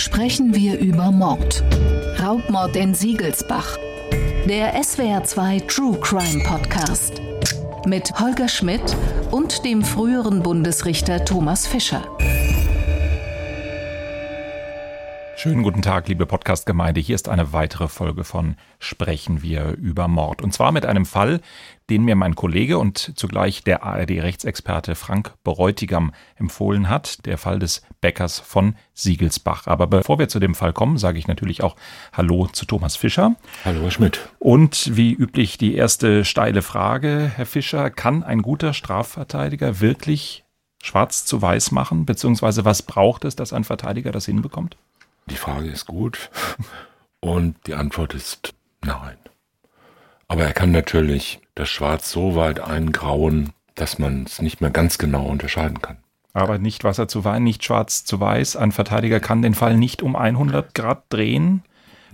[0.00, 1.62] sprechen wir über Mord.
[2.22, 3.76] Raubmord in Siegelsbach.
[4.48, 7.20] Der SWR2 True Crime Podcast.
[7.86, 8.96] Mit Holger Schmidt
[9.30, 12.02] und dem früheren Bundesrichter Thomas Fischer.
[15.40, 17.00] Schönen guten Tag, liebe Podcast-Gemeinde.
[17.00, 20.42] Hier ist eine weitere Folge von Sprechen wir über Mord.
[20.42, 21.40] Und zwar mit einem Fall,
[21.90, 27.24] den mir mein Kollege und zugleich der ARD-Rechtsexperte Frank Bereutigam empfohlen hat.
[27.24, 29.68] Der Fall des Bäckers von Siegelsbach.
[29.68, 31.76] Aber bevor wir zu dem Fall kommen, sage ich natürlich auch
[32.12, 33.36] Hallo zu Thomas Fischer.
[33.64, 34.28] Hallo, Herr Schmidt.
[34.40, 37.90] Und wie üblich die erste steile Frage, Herr Fischer.
[37.90, 40.44] Kann ein guter Strafverteidiger wirklich
[40.82, 42.06] schwarz zu weiß machen?
[42.06, 44.76] Beziehungsweise was braucht es, dass ein Verteidiger das hinbekommt?
[45.28, 46.30] Die Frage ist gut
[47.20, 49.16] und die Antwort ist nein.
[50.26, 54.98] Aber er kann natürlich das Schwarz so weit eingrauen, dass man es nicht mehr ganz
[54.98, 55.98] genau unterscheiden kann.
[56.32, 58.56] Aber nicht Wasser zu Wein, nicht schwarz zu weiß.
[58.56, 61.62] Ein Verteidiger kann den Fall nicht um 100 Grad drehen.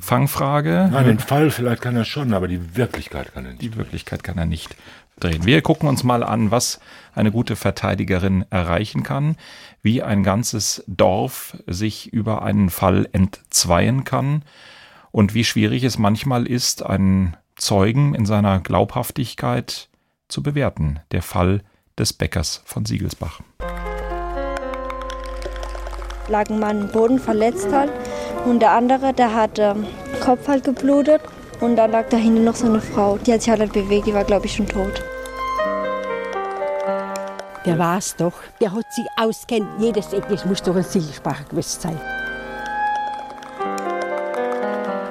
[0.01, 0.89] Fangfrage.
[0.93, 3.63] Nein, den Fall vielleicht kann er schon, aber die Wirklichkeit kann er nicht.
[3.63, 4.77] Die Wirklichkeit kann er nicht
[5.19, 5.47] drehen.
[5.47, 6.81] Wir gucken uns mal an, was
[7.15, 9.37] eine gute Verteidigerin erreichen kann,
[9.85, 14.43] wie ein ganzes Dorf sich über einen Fall entzweien kann
[15.13, 19.91] und wie schwierig es manchmal ist, einen Zeugen in seiner Glaubhaftigkeit
[20.27, 21.01] zu bewerten.
[21.13, 21.61] Der Fall
[21.99, 23.41] des Bäckers von Siegelsbach.
[26.29, 27.93] Lag ein Mann im Boden verletzt halt
[28.47, 29.77] und der andere, der hatte
[30.21, 31.21] Kopf halt geblutet
[31.61, 33.19] und dann lag da hinten noch so eine Frau.
[33.19, 35.05] Die hat sich halt nicht bewegt, die war glaube ich schon tot.
[37.65, 38.35] Der war es doch.
[38.61, 39.67] Der hat sich auskennt.
[39.79, 42.01] Jedes Eck, das muss doch ein Siegelsbach gewesen sein.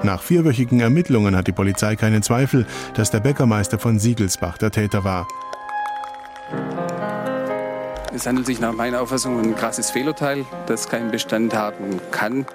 [0.04, 5.04] Nach vierwöchigen Ermittlungen hat die Polizei keinen Zweifel, dass der Bäckermeister von Siegelsbach der Täter
[5.04, 5.28] war.
[8.14, 12.46] Es handelt sich nach meiner Auffassung um ein krasses Fehlurteil, das keinen Bestand haben kann.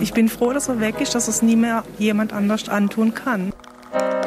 [0.00, 3.52] Ich bin froh, dass er weg ist, dass es nie mehr jemand anders antun kann.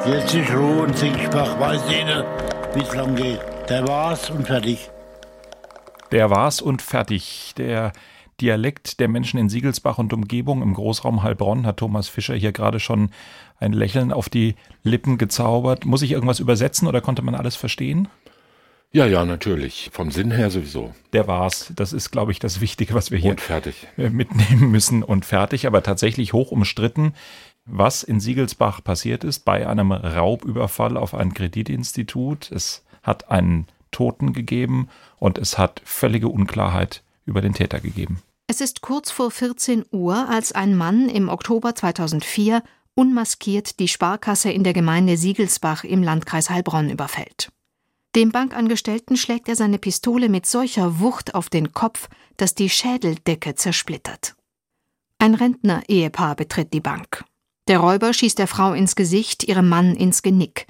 [0.05, 2.25] Jetzt ist Ruhe und Siegelsbach weiß jeder,
[2.73, 3.39] wie es lang geht.
[3.71, 4.89] Der war's und fertig.
[6.11, 7.53] Der war's und fertig.
[7.55, 7.93] Der
[8.41, 12.81] Dialekt der Menschen in Siegelsbach und Umgebung im Großraum Heilbronn hat Thomas Fischer hier gerade
[12.81, 13.11] schon
[13.61, 15.85] ein Lächeln auf die Lippen gezaubert.
[15.85, 18.09] Muss ich irgendwas übersetzen oder konnte man alles verstehen?
[18.91, 19.89] Ja, ja, natürlich.
[19.93, 20.93] Vom Sinn her sowieso.
[21.13, 21.71] Der war's.
[21.73, 23.87] Das ist, glaube ich, das Wichtige, was wir hier und fertig.
[23.95, 25.01] mitnehmen müssen.
[25.01, 27.13] Und fertig, aber tatsächlich hoch umstritten,
[27.63, 32.51] was in Siegelsbach passiert ist bei einem Raubüberfall auf ein Kreditinstitut.
[32.51, 38.21] Es hat einen Toten gegeben und es hat völlige Unklarheit über den Täter gegeben.
[38.47, 42.63] Es ist kurz vor 14 Uhr, als ein Mann im Oktober 2004
[42.95, 47.49] unmaskiert die Sparkasse in der Gemeinde Siegelsbach im Landkreis Heilbronn überfällt.
[48.15, 53.55] Dem Bankangestellten schlägt er seine Pistole mit solcher Wucht auf den Kopf, dass die Schädeldecke
[53.55, 54.35] zersplittert.
[55.17, 57.23] Ein Rentner-Ehepaar betritt die Bank.
[57.67, 60.67] Der Räuber schießt der Frau ins Gesicht, ihrem Mann ins Genick.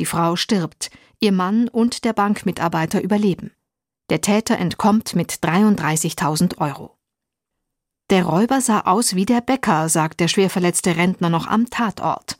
[0.00, 3.52] Die Frau stirbt, ihr Mann und der Bankmitarbeiter überleben.
[4.08, 6.96] Der Täter entkommt mit 33.000 Euro.
[8.10, 12.36] Der Räuber sah aus wie der Bäcker, sagt der schwerverletzte Rentner noch am Tatort.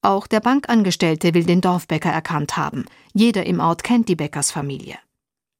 [0.00, 2.86] Auch der Bankangestellte will den Dorfbäcker erkannt haben.
[3.12, 4.98] Jeder im Ort kennt die Bäckersfamilie.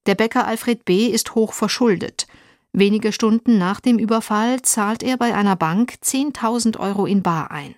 [0.07, 1.07] Der Bäcker Alfred B.
[1.07, 2.27] ist hoch verschuldet.
[2.73, 7.75] Wenige Stunden nach dem Überfall zahlt er bei einer Bank 10.000 Euro in Bar ein.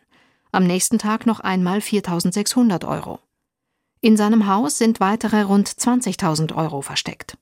[0.52, 3.18] Am nächsten Tag noch einmal 4.600 Euro.
[4.04, 7.38] In seinem Haus sind weitere rund 20.000 Euro versteckt.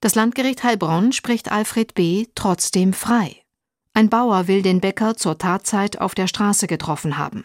[0.00, 2.24] Das Landgericht Heilbronn spricht Alfred B.
[2.34, 3.42] trotzdem frei.
[3.92, 7.44] Ein Bauer will den Bäcker zur Tatzeit auf der Straße getroffen haben.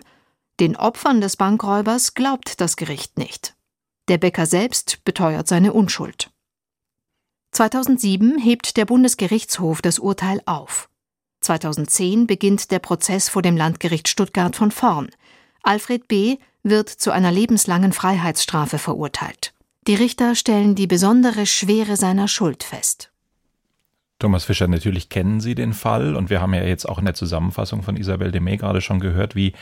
[0.62, 3.58] Den Opfern des Bankräubers glaubt das Gericht nicht.
[4.08, 6.31] Der Bäcker selbst beteuert seine Unschuld.
[7.52, 10.90] 2007 hebt der Bundesgerichtshof das Urteil auf.
[11.41, 15.09] 2010 beginnt der Prozess vor dem Landgericht Stuttgart von vorn.
[15.64, 19.53] Alfred B wird zu einer lebenslangen Freiheitsstrafe verurteilt.
[19.88, 23.11] Die Richter stellen die besondere Schwere seiner Schuld fest.
[24.19, 27.16] Thomas Fischer, natürlich kennen Sie den Fall und wir haben ja jetzt auch in der
[27.16, 29.53] Zusammenfassung von Isabel Demey gerade schon gehört, wie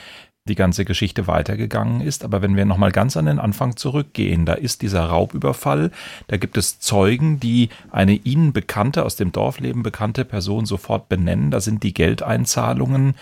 [0.50, 2.26] die ganze Geschichte weitergegangen ist.
[2.26, 5.92] Aber wenn wir nochmal ganz an den Anfang zurückgehen, da ist dieser Raubüberfall,
[6.28, 11.52] da gibt es Zeugen, die eine ihnen bekannte, aus dem Dorfleben bekannte Person sofort benennen.
[11.52, 13.16] Da sind die Geldeinzahlungen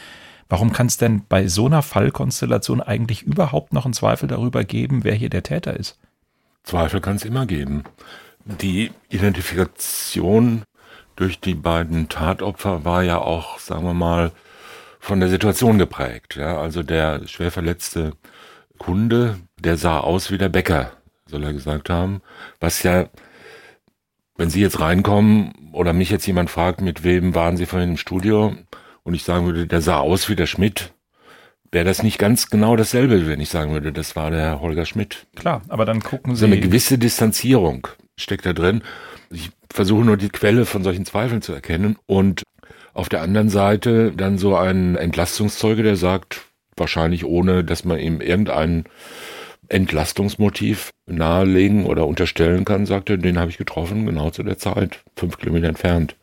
[0.50, 5.04] Warum kann es denn bei so einer Fallkonstellation eigentlich überhaupt noch einen Zweifel darüber geben,
[5.04, 6.00] wer hier der Täter ist?
[6.64, 7.84] Zweifel kann es immer geben.
[8.46, 10.64] Die Identifikation
[11.16, 14.32] durch die beiden Tatopfer war ja auch, sagen wir mal,
[15.00, 16.36] von der Situation geprägt.
[16.36, 18.12] Ja, also der schwer verletzte
[18.78, 20.92] Kunde, der sah aus wie der Bäcker,
[21.26, 22.22] soll er gesagt haben,
[22.60, 23.10] was ja
[24.38, 27.98] wenn Sie jetzt reinkommen oder mich jetzt jemand fragt, mit wem waren Sie vorhin im
[27.98, 28.56] Studio
[29.08, 30.92] und ich sagen würde, der sah aus wie der Schmidt,
[31.72, 34.86] wäre das nicht ganz genau dasselbe, wenn ich sagen würde, das war der Herr Holger
[34.86, 35.28] Schmidt.
[35.34, 36.42] Klar, aber dann gucken Sie.
[36.42, 37.88] So eine gewisse Distanzierung
[38.18, 38.82] steckt da drin.
[39.32, 42.44] Ich versuche nur die Quelle von solchen Zweifeln zu erkennen und
[42.94, 46.42] auf der anderen Seite dann so ein Entlastungszeuge, der sagt,
[46.76, 48.84] wahrscheinlich ohne, dass man ihm irgendein
[49.70, 55.00] Entlastungsmotiv nahelegen oder unterstellen kann, sagt er, den habe ich getroffen, genau zu der Zeit,
[55.16, 56.18] fünf Kilometer entfernt.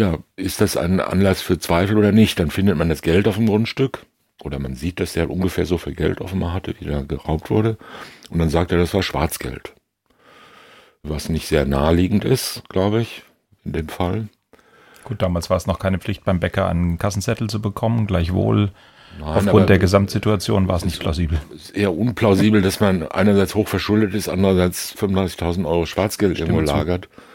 [0.00, 2.38] Ja, ist das ein Anlass für Zweifel oder nicht?
[2.38, 4.06] Dann findet man das Geld auf dem Grundstück
[4.42, 7.76] oder man sieht, dass der ungefähr so viel Geld offenbar hatte, wie da geraubt wurde.
[8.30, 9.74] Und dann sagt er, das war Schwarzgeld.
[11.02, 13.24] Was nicht sehr naheliegend ist, glaube ich,
[13.62, 14.28] in dem Fall.
[15.04, 18.06] Gut, damals war es noch keine Pflicht beim Bäcker, einen Kassenzettel zu bekommen.
[18.06, 18.70] Gleichwohl,
[19.18, 21.38] Nein, aufgrund der Gesamtsituation war es nicht plausibel.
[21.54, 26.52] Es ist eher unplausibel, dass man einerseits hoch verschuldet ist, andererseits 35.000 Euro Schwarzgeld Stimmt
[26.52, 27.10] irgendwo lagert.
[27.12, 27.29] Zu.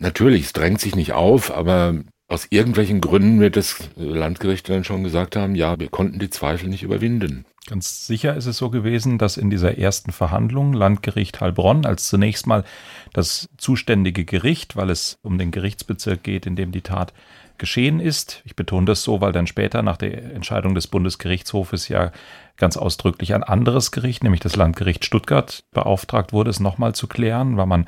[0.00, 1.94] Natürlich, es drängt sich nicht auf, aber
[2.26, 6.68] aus irgendwelchen Gründen wird das Landgericht dann schon gesagt haben, ja, wir konnten die Zweifel
[6.68, 7.44] nicht überwinden.
[7.66, 12.46] Ganz sicher ist es so gewesen, dass in dieser ersten Verhandlung Landgericht Heilbronn als zunächst
[12.46, 12.64] mal
[13.12, 17.12] das zuständige Gericht, weil es um den Gerichtsbezirk geht, in dem die Tat
[17.58, 18.40] geschehen ist.
[18.44, 22.10] Ich betone das so, weil dann später nach der Entscheidung des Bundesgerichtshofes ja
[22.56, 27.56] ganz ausdrücklich ein anderes Gericht, nämlich das Landgericht Stuttgart, beauftragt wurde, es nochmal zu klären,
[27.56, 27.86] weil man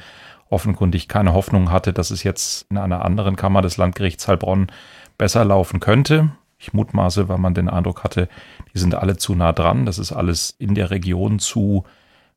[0.52, 4.68] offenkundig keine Hoffnung hatte, dass es jetzt in einer anderen Kammer des Landgerichts Heilbronn
[5.18, 6.30] besser laufen könnte.
[6.58, 8.28] Ich mutmaße, weil man den Eindruck hatte,
[8.72, 9.86] die sind alle zu nah dran.
[9.86, 11.84] Das ist alles in der Region zu,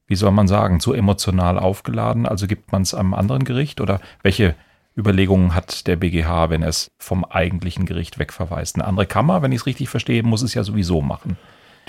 [0.08, 2.26] wie soll man sagen, zu emotional aufgeladen.
[2.26, 4.56] Also gibt man es einem anderen Gericht oder welche
[4.98, 8.76] Überlegungen hat der BGH, wenn er es vom eigentlichen Gericht wegverweist?
[8.76, 11.38] Eine andere Kammer, wenn ich es richtig verstehe, muss es ja sowieso machen.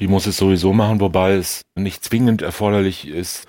[0.00, 3.46] Die muss es sowieso machen, wobei es nicht zwingend erforderlich ist,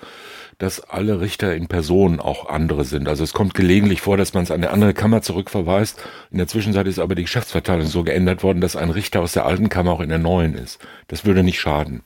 [0.58, 3.08] dass alle Richter in Person auch andere sind.
[3.08, 6.02] Also es kommt gelegentlich vor, dass man es an eine andere Kammer zurückverweist.
[6.30, 9.46] In der Zwischenzeit ist aber die Geschäftsverteilung so geändert worden, dass ein Richter aus der
[9.46, 10.80] alten Kammer auch in der neuen ist.
[11.06, 12.02] Das würde nicht schaden.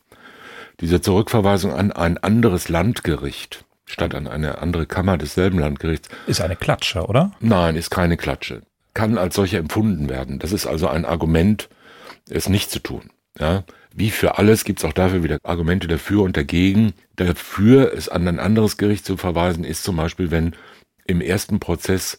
[0.81, 6.09] Diese Zurückverweisung an ein anderes Landgericht statt an eine andere Kammer desselben Landgerichts.
[6.27, 7.33] Ist eine Klatsche, oder?
[7.41, 8.63] Nein, ist keine Klatsche.
[8.95, 10.39] Kann als solche empfunden werden.
[10.39, 11.69] Das ist also ein Argument,
[12.29, 13.11] es nicht zu tun.
[13.39, 16.93] Ja, wie für alles gibt es auch dafür wieder Argumente dafür und dagegen.
[17.17, 20.56] Dafür, es an ein anderes Gericht zu verweisen, ist zum Beispiel, wenn
[21.06, 22.19] im ersten Prozess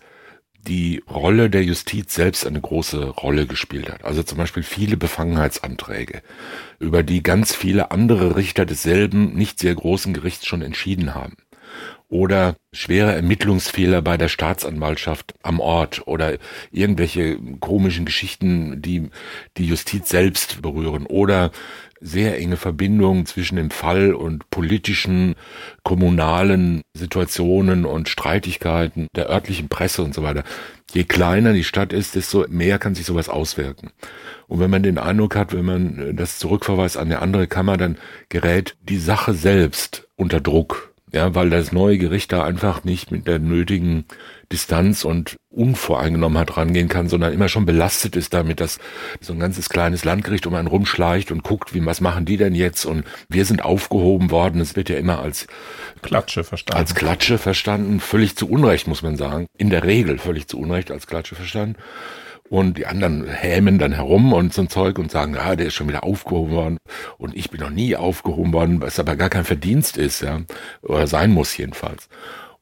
[0.68, 4.06] die Rolle der Justiz selbst eine große Rolle gespielt hat.
[4.06, 6.22] Also zum Beispiel viele Befangenheitsanträge,
[6.80, 11.36] über die ganz viele andere Richter desselben nicht sehr großen Gerichts schon entschieden haben
[12.14, 16.38] oder schwere Ermittlungsfehler bei der Staatsanwaltschaft am Ort oder
[16.72, 19.10] irgendwelche komischen Geschichten, die
[19.58, 21.52] die Gistiz selbst berühren oder
[22.00, 25.34] sehr enge Verbindungen zwischen dem Fall und politischen,
[25.84, 30.44] kommunalen Situationen und Streitigkeiten der örtlichen Presse und so weiter.
[30.94, 33.90] Je kleiner die Stadt ist, desto mehr kann sich sowas auswirken.
[34.48, 37.98] Und wenn man den Eindruck hat, wenn man das zurückverweist an eine andere Kammer, dann
[38.30, 43.28] gerät die Sache selbst unter Druck ja, weil das neue Gericht da einfach nicht mit
[43.28, 44.06] der nötigen
[44.52, 48.80] Distanz und Unvoreingenommenheit rangehen kann, sondern immer schon belastet ist damit, dass
[49.22, 52.56] so ein ganzes kleines Landgericht um einen rumschleicht und guckt, wie, was machen die denn
[52.56, 52.86] jetzt?
[52.86, 54.60] Und wir sind aufgehoben worden.
[54.60, 55.46] Es wird ja immer als
[56.02, 56.82] Klatsche verstanden.
[56.82, 58.00] Als Klatsche verstanden.
[58.00, 59.46] Völlig zu Unrecht, muss man sagen.
[59.58, 61.76] In der Regel völlig zu Unrecht als Klatsche verstanden
[62.50, 65.74] und die anderen hämen dann herum und so ein Zeug und sagen, ah, der ist
[65.74, 66.78] schon wieder aufgehoben worden
[67.18, 70.42] und ich bin noch nie aufgehoben worden, was aber gar kein Verdienst ist, ja,
[70.82, 72.10] oder sein muss jedenfalls.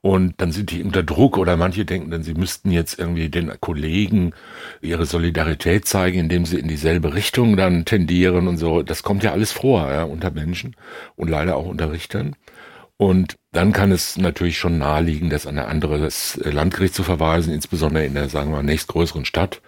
[0.04, 3.52] Und dann sind die unter Druck oder manche denken dann, sie müssten jetzt irgendwie den
[3.60, 4.34] Kollegen
[4.82, 8.82] ihre Solidarität zeigen, indem sie in dieselbe Richtung dann tendieren und so.
[8.82, 10.76] Das kommt ja alles vor, ja, unter Menschen
[11.16, 12.36] und leider auch unter Richtern.
[13.02, 18.06] Und dann kann es natürlich schon naheliegen, das an ein anderes Landgericht zu verweisen, insbesondere
[18.06, 19.64] in der, sagen wir mal, nächstgrößeren Stadt,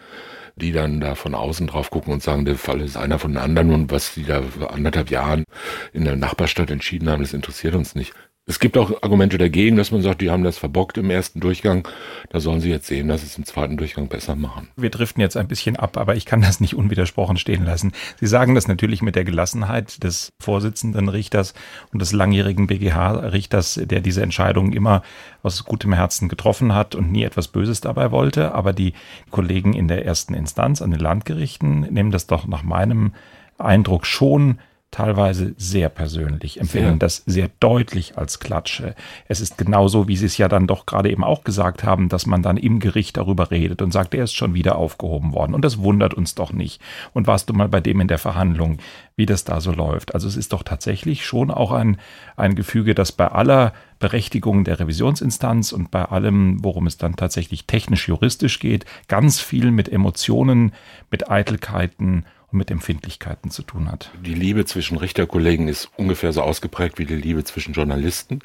[0.56, 3.40] die dann da von außen drauf gucken und sagen, der Fall ist einer von den
[3.40, 5.46] anderen und was die da vor anderthalb Jahren
[5.94, 8.14] in der Nachbarstadt entschieden haben, das interessiert uns nicht.
[8.46, 11.88] Es gibt auch Argumente dagegen, dass man sagt, die haben das verbockt im ersten Durchgang.
[12.30, 14.68] Da sollen sie jetzt sehen, dass sie es im zweiten Durchgang besser machen.
[14.76, 17.94] Wir driften jetzt ein bisschen ab, aber ich kann das nicht unwidersprochen stehen lassen.
[18.20, 21.54] Sie sagen das natürlich mit der Gelassenheit des Vorsitzenden Richters
[21.94, 25.04] und des langjährigen BGH-Richters, der diese Entscheidung immer
[25.42, 28.54] aus gutem Herzen getroffen hat und nie etwas Böses dabei wollte.
[28.54, 28.92] Aber die
[29.32, 33.14] Kollegen in der ersten Instanz an den Landgerichten nehmen das doch nach meinem
[33.58, 34.60] Eindruck schon
[34.94, 38.94] teilweise sehr persönlich, empfinden das sehr deutlich als Klatsche.
[39.28, 42.28] Es ist genauso, wie Sie es ja dann doch gerade eben auch gesagt haben, dass
[42.28, 45.56] man dann im Gericht darüber redet und sagt, er ist schon wieder aufgehoben worden.
[45.56, 46.80] Und das wundert uns doch nicht.
[47.12, 48.78] Und warst du mal bei dem in der Verhandlung,
[49.16, 50.14] wie das da so läuft?
[50.14, 51.98] Also es ist doch tatsächlich schon auch ein,
[52.36, 57.66] ein Gefüge, das bei aller Berechtigung der Revisionsinstanz und bei allem, worum es dann tatsächlich
[57.66, 60.74] technisch-juristisch geht, ganz viel mit Emotionen,
[61.10, 64.12] mit Eitelkeiten mit Empfindlichkeiten zu tun hat.
[64.26, 68.40] Die Liebe zwischen Richterkollegen ist ungefähr so ausgeprägt wie die Liebe zwischen Journalisten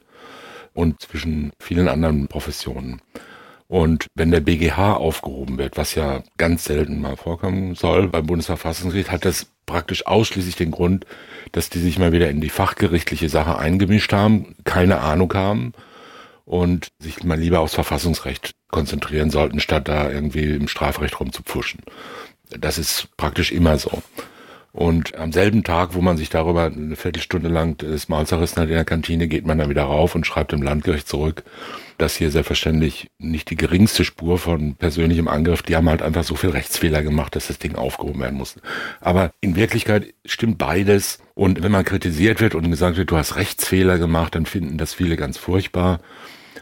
[0.74, 3.00] und zwischen vielen anderen Professionen.
[3.68, 9.10] Und wenn der BGH aufgehoben wird, was ja ganz selten mal vorkommen soll beim Bundesverfassungsgericht,
[9.10, 11.04] hat das praktisch ausschließlich den Grund,
[11.52, 15.72] dass die sich mal wieder in die fachgerichtliche Sache eingemischt haben, keine Ahnung haben
[16.46, 21.80] und sich mal lieber aufs Verfassungsrecht konzentrieren sollten, statt da irgendwie im Strafrecht rumzupfuschen.
[22.50, 24.02] Das ist praktisch immer so.
[24.72, 28.68] Und am selben Tag, wo man sich darüber eine Viertelstunde lang das Maul zerrissen hat
[28.68, 31.42] in der Kantine, geht man dann wieder rauf und schreibt dem Landgericht zurück,
[31.96, 36.36] dass hier selbstverständlich nicht die geringste Spur von persönlichem Angriff, die haben halt einfach so
[36.36, 38.60] viel Rechtsfehler gemacht, dass das Ding aufgehoben werden musste.
[39.00, 41.18] Aber in Wirklichkeit stimmt beides.
[41.34, 44.94] Und wenn man kritisiert wird und gesagt wird, du hast Rechtsfehler gemacht, dann finden das
[44.94, 46.00] viele ganz furchtbar.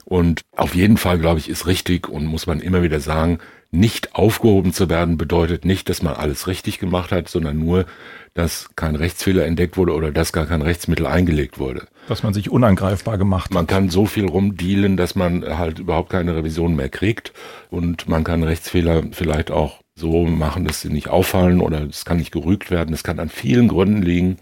[0.06, 3.40] Und auf jeden Fall, glaube ich, ist richtig und muss man immer wieder sagen,
[3.78, 7.86] nicht aufgehoben zu werden bedeutet nicht, dass man alles richtig gemacht hat, sondern nur,
[8.34, 11.86] dass kein Rechtsfehler entdeckt wurde oder dass gar kein Rechtsmittel eingelegt wurde.
[12.08, 13.54] Dass man sich unangreifbar gemacht hat.
[13.54, 17.32] Man kann so viel rumdealen, dass man halt überhaupt keine Revision mehr kriegt
[17.70, 22.18] und man kann Rechtsfehler vielleicht auch so machen, dass sie nicht auffallen oder es kann
[22.18, 22.94] nicht gerügt werden.
[22.94, 24.36] Es kann an vielen Gründen liegen.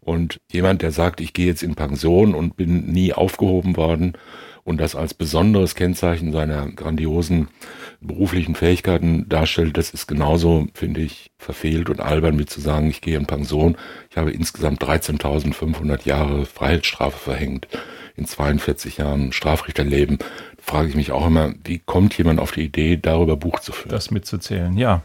[0.00, 4.16] Und jemand, der sagt, ich gehe jetzt in Pension und bin nie aufgehoben worden,
[4.68, 7.48] und das als besonderes Kennzeichen seiner grandiosen
[8.00, 13.00] beruflichen Fähigkeiten darstellt, das ist genauso, finde ich, verfehlt und albern, wie zu sagen, ich
[13.00, 13.76] gehe in Pension.
[14.10, 17.66] Ich habe insgesamt 13.500 Jahre Freiheitsstrafe verhängt
[18.16, 20.18] in 42 Jahren Strafrichterleben.
[20.60, 23.90] Frage ich mich auch immer, wie kommt jemand auf die Idee, darüber Buch zu führen?
[23.90, 25.02] Das mitzuzählen, ja.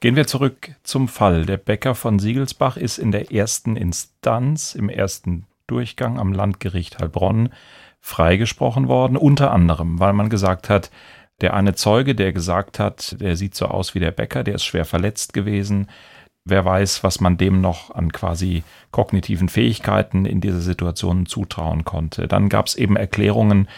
[0.00, 1.46] Gehen wir zurück zum Fall.
[1.46, 7.50] Der Bäcker von Siegelsbach ist in der ersten Instanz, im ersten Durchgang am Landgericht Heilbronn
[8.00, 10.90] freigesprochen worden, unter anderem, weil man gesagt hat,
[11.44, 14.64] der eine Zeuge, der gesagt hat, der sieht so aus wie der Bäcker, der ist
[14.64, 15.88] schwer verletzt gewesen.
[16.46, 22.28] Wer weiß, was man dem noch an quasi kognitiven Fähigkeiten in dieser Situation zutrauen konnte.
[22.28, 23.68] Dann gab es eben Erklärungen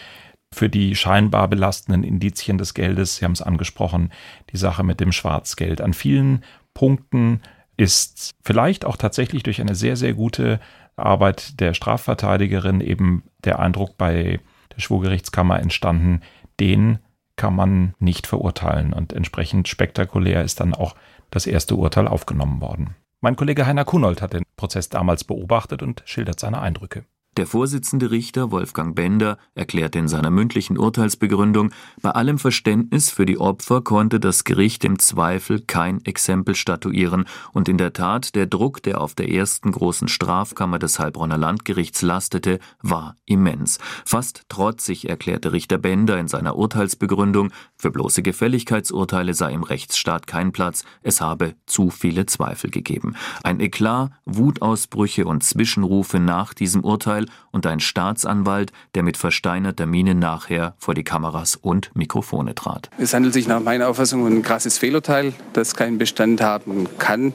[0.53, 3.17] für die scheinbar belastenden Indizien des Geldes.
[3.17, 4.13] Sie haben es angesprochen,
[4.53, 5.81] die Sache mit dem Schwarzgeld.
[5.81, 7.41] An vielen Punkten
[7.75, 10.61] ist vielleicht auch tatsächlich durch eine sehr, sehr gute
[10.95, 14.39] Arbeit der Strafverteidigerin eben der Eindruck bei
[14.73, 16.21] der Schwurgerichtskammer entstanden,
[16.61, 16.99] den
[17.37, 18.91] kann man nicht verurteilen.
[18.91, 20.95] Und entsprechend spektakulär ist dann auch
[21.31, 22.95] das erste Urteil aufgenommen worden.
[23.21, 27.05] Mein Kollege Heiner Kunold hat den Prozess damals beobachtet und schildert seine Eindrücke.
[27.37, 31.69] Der Vorsitzende Richter Wolfgang Bender erklärte in seiner mündlichen Urteilsbegründung,
[32.01, 37.69] bei allem Verständnis für die Opfer konnte das Gericht im Zweifel kein Exempel statuieren und
[37.69, 42.57] in der Tat der Druck, der auf der ersten großen Strafkammer des Heilbronner Landgerichts lastete,
[42.81, 43.77] war immens.
[44.03, 50.53] Fast trotzig erklärte Richter Bender in seiner Urteilsbegründung, für bloße Gefälligkeitsurteile sei im Rechtsstaat kein
[50.53, 53.15] Platz, es habe zu viele Zweifel gegeben.
[53.43, 60.15] Ein Eklat, Wutausbrüche und Zwischenrufe nach diesem Urteil und ein Staatsanwalt, der mit versteinerter Miene
[60.15, 62.89] nachher vor die Kameras und Mikrofone trat.
[62.97, 67.33] Es handelt sich nach meiner Auffassung um ein krasses Fehlurteil, das keinen Bestand haben kann.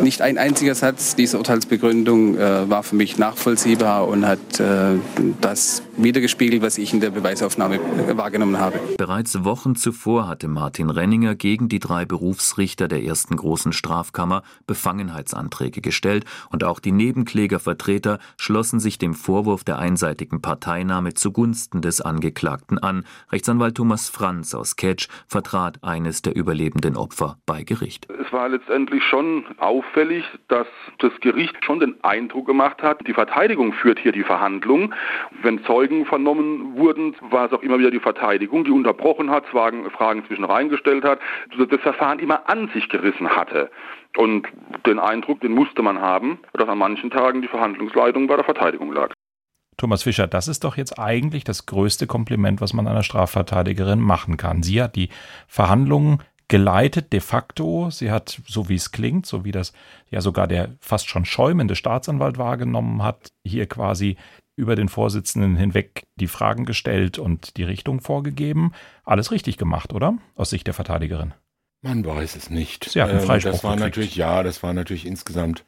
[0.00, 4.96] Nicht ein einziger Satz dieser Urteilsbegründung äh, war für mich nachvollziehbar und hat äh,
[5.40, 7.78] das wiedergespiegelt, was ich in der Beweisaufnahme
[8.16, 8.80] wahrgenommen habe.
[8.96, 15.80] Bereits Wochen zuvor hatte Martin Renninger gegen die drei Berufsrichter der ersten großen Strafkammer Befangenheitsanträge
[15.80, 22.78] gestellt und auch die Nebenklägervertreter schlossen sich dem Vorwurf der einseitigen Parteinahme zugunsten des Angeklagten
[22.78, 23.04] an.
[23.30, 28.08] Rechtsanwalt Thomas Franz aus Ketsch vertrat eines der überlebenden Opfer bei Gericht.
[28.10, 30.66] Es war letztendlich schon auffällig, dass
[30.98, 34.94] das Gericht schon den Eindruck gemacht hat, die Verteidigung führt hier die Verhandlung.
[35.42, 40.24] Wenn Zeugen vernommen wurden, war es auch immer wieder die Verteidigung, die unterbrochen hat, Fragen
[40.26, 41.20] zwischen reingestellt hat,
[41.56, 43.70] das Verfahren immer an sich gerissen hatte.
[44.16, 44.46] Und
[44.86, 48.92] den Eindruck, den musste man haben, dass an manchen Tagen die Verhandlungsleitung bei der Verteidigung
[48.92, 49.12] lag.
[49.78, 54.36] Thomas Fischer, das ist doch jetzt eigentlich das größte Kompliment, was man einer Strafverteidigerin machen
[54.36, 54.62] kann.
[54.62, 55.08] Sie hat die
[55.48, 57.88] Verhandlungen geleitet de facto.
[57.90, 59.72] Sie hat, so wie es klingt, so wie das
[60.10, 64.16] ja sogar der fast schon schäumende Staatsanwalt wahrgenommen hat, hier quasi
[64.54, 68.72] über den Vorsitzenden hinweg die Fragen gestellt und die Richtung vorgegeben.
[69.04, 70.18] Alles richtig gemacht, oder?
[70.34, 71.32] Aus Sicht der Verteidigerin.
[71.82, 72.90] Man weiß es nicht.
[72.90, 73.96] Sie hatten ähm, Freispruch Das war gekriegt.
[73.96, 75.64] natürlich, ja, das war natürlich insgesamt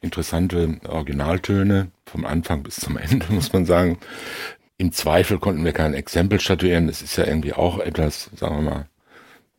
[0.00, 3.98] interessante Originaltöne vom Anfang bis zum Ende, muss man sagen.
[4.76, 6.88] Im Zweifel konnten wir kein Exempel statuieren.
[6.88, 8.88] Das ist ja irgendwie auch etwas, sagen wir mal,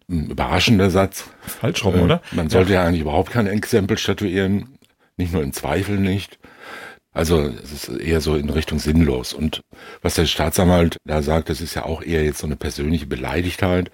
[0.10, 1.30] ein überraschender Satz.
[1.42, 2.22] Falsch rum, äh, oder?
[2.32, 2.82] Man sollte ja.
[2.82, 4.78] ja eigentlich überhaupt kein Exempel statuieren.
[5.16, 6.40] Nicht nur im Zweifel nicht.
[7.14, 9.34] Also es ist eher so in Richtung sinnlos.
[9.34, 9.62] Und
[10.02, 13.92] was der Staatsanwalt da sagt, das ist ja auch eher jetzt so eine persönliche Beleidigtheit.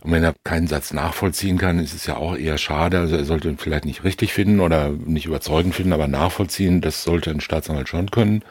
[0.00, 2.98] Und wenn er keinen Satz nachvollziehen kann, ist es ja auch eher schade.
[2.98, 7.02] Also er sollte ihn vielleicht nicht richtig finden oder nicht überzeugend finden, aber nachvollziehen, das
[7.02, 8.42] sollte ein Staatsanwalt schon können.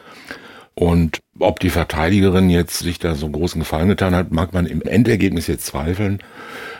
[0.75, 4.67] Und ob die Verteidigerin jetzt sich da so einen großen Gefallen getan hat, mag man
[4.67, 6.21] im Endergebnis jetzt zweifeln.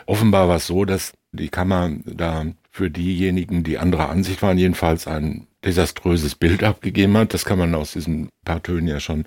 [0.06, 5.08] Offenbar war es so, dass die Kammer da für diejenigen, die anderer Ansicht waren, jedenfalls
[5.08, 7.34] ein desaströses Bild abgegeben hat.
[7.34, 9.24] Das kann man aus diesen paar Tönen ja schon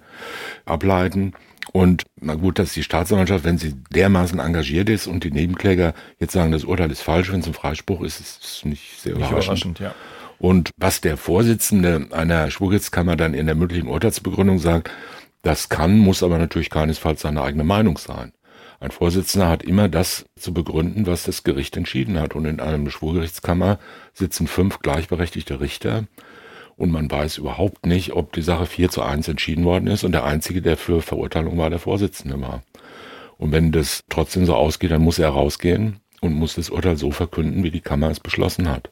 [0.63, 1.33] ableiten.
[1.73, 6.33] Und na gut, dass die Staatsanwaltschaft, wenn sie dermaßen engagiert ist und die Nebenkläger jetzt
[6.33, 9.79] sagen, das Urteil ist falsch, wenn es ein Freispruch ist, ist nicht sehr nicht überraschend.
[9.79, 9.95] überraschend ja.
[10.39, 14.89] Und was der Vorsitzende einer Schwurgerichtskammer dann in der mündlichen Urteilsbegründung sagt,
[15.43, 18.31] das kann, muss aber natürlich keinesfalls seine eigene Meinung sein.
[18.79, 22.35] Ein Vorsitzender hat immer das zu begründen, was das Gericht entschieden hat.
[22.35, 23.77] Und in einer Schwurgerichtskammer
[24.13, 26.05] sitzen fünf gleichberechtigte Richter
[26.81, 30.13] und man weiß überhaupt nicht, ob die Sache 4 zu 1 entschieden worden ist und
[30.13, 32.63] der Einzige, der für Verurteilung war, der Vorsitzende war.
[33.37, 37.11] Und wenn das trotzdem so ausgeht, dann muss er rausgehen und muss das Urteil so
[37.11, 38.89] verkünden, wie die Kammer es beschlossen hat.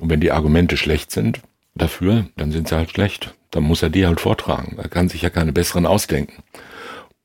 [0.00, 1.40] Und wenn die Argumente schlecht sind
[1.76, 3.32] dafür, dann sind sie halt schlecht.
[3.52, 4.76] Dann muss er die halt vortragen.
[4.78, 6.42] Er kann sich ja keine besseren ausdenken.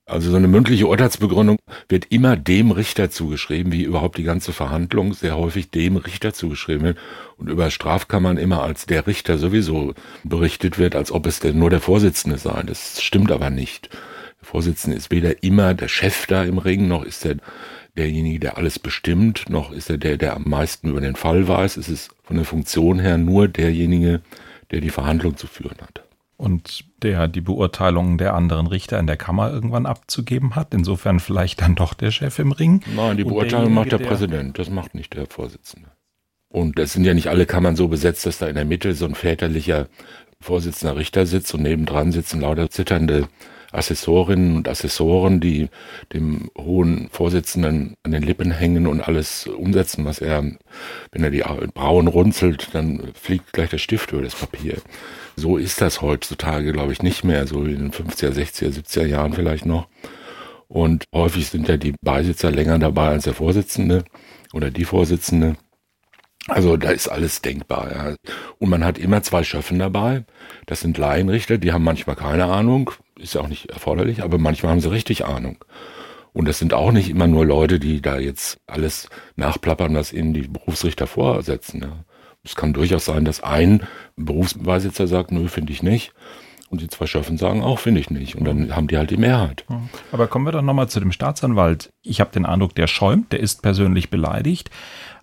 [0.07, 1.57] Also so eine mündliche Urteilsbegründung
[1.89, 6.83] wird immer dem Richter zugeschrieben, wie überhaupt die ganze Verhandlung sehr häufig dem Richter zugeschrieben
[6.83, 6.97] wird
[7.37, 11.71] und über Strafkammern immer als der Richter sowieso berichtet wird, als ob es denn nur
[11.71, 12.61] der Vorsitzende sei.
[12.61, 13.89] Das stimmt aber nicht.
[14.41, 17.37] Der Vorsitzende ist weder immer der Chef da im Ring, noch ist er
[17.97, 21.77] derjenige, der alles bestimmt, noch ist er der, der am meisten über den Fall weiß.
[21.77, 24.21] Es ist von der Funktion her nur derjenige,
[24.69, 26.04] der die Verhandlung zu führen hat
[26.37, 30.73] und der die Beurteilungen der anderen Richter in der Kammer irgendwann abzugeben hat.
[30.73, 32.81] Insofern vielleicht dann doch der Chef im Ring.
[32.95, 35.89] Nein, die Beurteilung macht der, der Präsident, das macht nicht der Vorsitzende.
[36.49, 39.05] Und es sind ja nicht alle Kammern so besetzt, dass da in der Mitte so
[39.05, 39.87] ein väterlicher
[40.39, 43.27] Vorsitzender Richter sitzt und nebendran sitzen lauter zitternde
[43.75, 45.69] Assessorinnen und Assessoren, die
[46.13, 50.43] dem hohen Vorsitzenden an den Lippen hängen und alles umsetzen, was er,
[51.11, 54.77] wenn er die Brauen runzelt, dann fliegt gleich der Stift über das Papier.
[55.35, 59.33] So ist das heutzutage, glaube ich, nicht mehr, so in den 50er, 60er, 70er Jahren
[59.33, 59.87] vielleicht noch.
[60.67, 64.03] Und häufig sind ja die Beisitzer länger dabei als der Vorsitzende
[64.53, 65.57] oder die Vorsitzende.
[66.47, 67.91] Also da ist alles denkbar.
[67.91, 68.15] Ja.
[68.59, 70.25] Und man hat immer zwei Schöffen dabei.
[70.67, 74.71] Das sind Laienrichter, die haben manchmal keine Ahnung, ist ja auch nicht erforderlich, aber manchmal
[74.71, 75.63] haben sie richtig Ahnung.
[76.33, 80.33] Und das sind auch nicht immer nur Leute, die da jetzt alles nachplappern, was ihnen
[80.33, 81.81] die Berufsrichter vorsetzen.
[81.81, 82.03] Ja.
[82.43, 83.83] Es kann durchaus sein, dass ein
[84.17, 86.13] Berufsbeisitzer sagt, nö, finde ich nicht.
[86.69, 88.35] Und die zwei Schöffen sagen auch, finde ich nicht.
[88.35, 89.65] Und dann haben die halt die Mehrheit.
[90.11, 91.93] Aber kommen wir doch nochmal zu dem Staatsanwalt.
[92.01, 94.69] Ich habe den Eindruck, der schäumt, der ist persönlich beleidigt.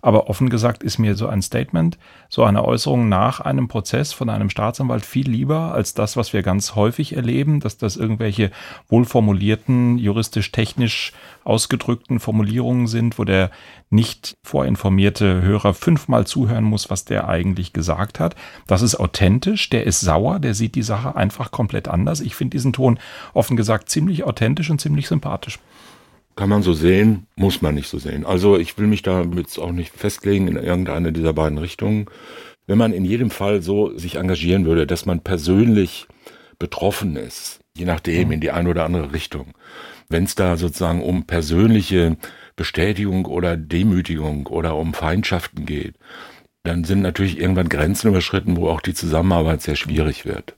[0.03, 4.29] Aber offen gesagt ist mir so ein Statement, so eine Äußerung nach einem Prozess von
[4.29, 8.51] einem Staatsanwalt viel lieber als das, was wir ganz häufig erleben, dass das irgendwelche
[8.89, 11.13] wohlformulierten, juristisch-technisch
[11.45, 13.49] ausgedrückten Formulierungen sind, wo der
[13.89, 18.35] nicht vorinformierte Hörer fünfmal zuhören muss, was der eigentlich gesagt hat.
[18.67, 22.19] Das ist authentisch, der ist sauer, der sieht die Sache einfach komplett anders.
[22.19, 22.99] Ich finde diesen Ton
[23.33, 25.59] offen gesagt ziemlich authentisch und ziemlich sympathisch.
[26.35, 28.25] Kann man so sehen, muss man nicht so sehen.
[28.25, 32.07] Also ich will mich da jetzt auch nicht festlegen in irgendeine dieser beiden Richtungen.
[32.65, 36.07] Wenn man in jedem Fall so sich engagieren würde, dass man persönlich
[36.57, 39.53] betroffen ist, je nachdem in die eine oder andere Richtung,
[40.09, 42.17] wenn es da sozusagen um persönliche
[42.55, 45.95] Bestätigung oder Demütigung oder um Feindschaften geht,
[46.63, 50.55] dann sind natürlich irgendwann Grenzen überschritten, wo auch die Zusammenarbeit sehr schwierig wird.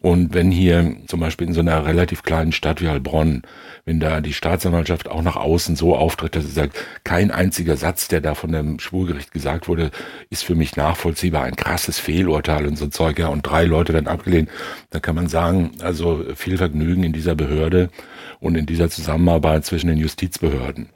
[0.00, 3.42] Und wenn hier zum Beispiel in so einer relativ kleinen Stadt wie Heilbronn,
[3.84, 8.06] wenn da die Staatsanwaltschaft auch nach außen so auftritt, dass sie sagt, kein einziger Satz,
[8.06, 9.90] der da von dem Schwurgericht gesagt wurde,
[10.30, 14.06] ist für mich nachvollziehbar, ein krasses Fehlurteil und so Zeug, ja, und drei Leute werden
[14.06, 14.50] abgelehnt,
[14.90, 17.90] dann kann man sagen, also viel Vergnügen in dieser Behörde
[18.38, 20.90] und in dieser Zusammenarbeit zwischen den Justizbehörden.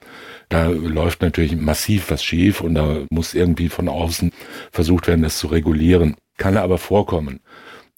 [0.49, 4.31] Da läuft natürlich massiv was schief und da muss irgendwie von außen
[4.71, 6.15] versucht werden, das zu regulieren.
[6.37, 7.41] Kann aber vorkommen.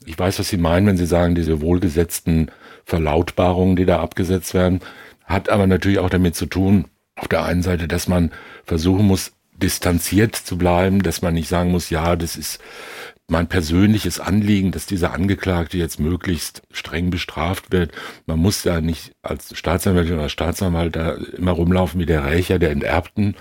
[0.07, 2.51] Ich weiß, was Sie meinen, wenn Sie sagen, diese wohlgesetzten
[2.85, 4.81] Verlautbarungen, die da abgesetzt werden,
[5.25, 6.87] hat aber natürlich auch damit zu tun,
[7.17, 8.31] auf der einen Seite, dass man
[8.65, 12.61] versuchen muss, distanziert zu bleiben, dass man nicht sagen muss, ja, das ist
[13.29, 17.93] mein persönliches Anliegen, dass dieser Angeklagte jetzt möglichst streng bestraft wird.
[18.27, 22.71] Man muss ja nicht als Staatsanwältin oder Staatsanwalt da immer rumlaufen wie der Rächer der
[22.71, 23.37] Enterbten,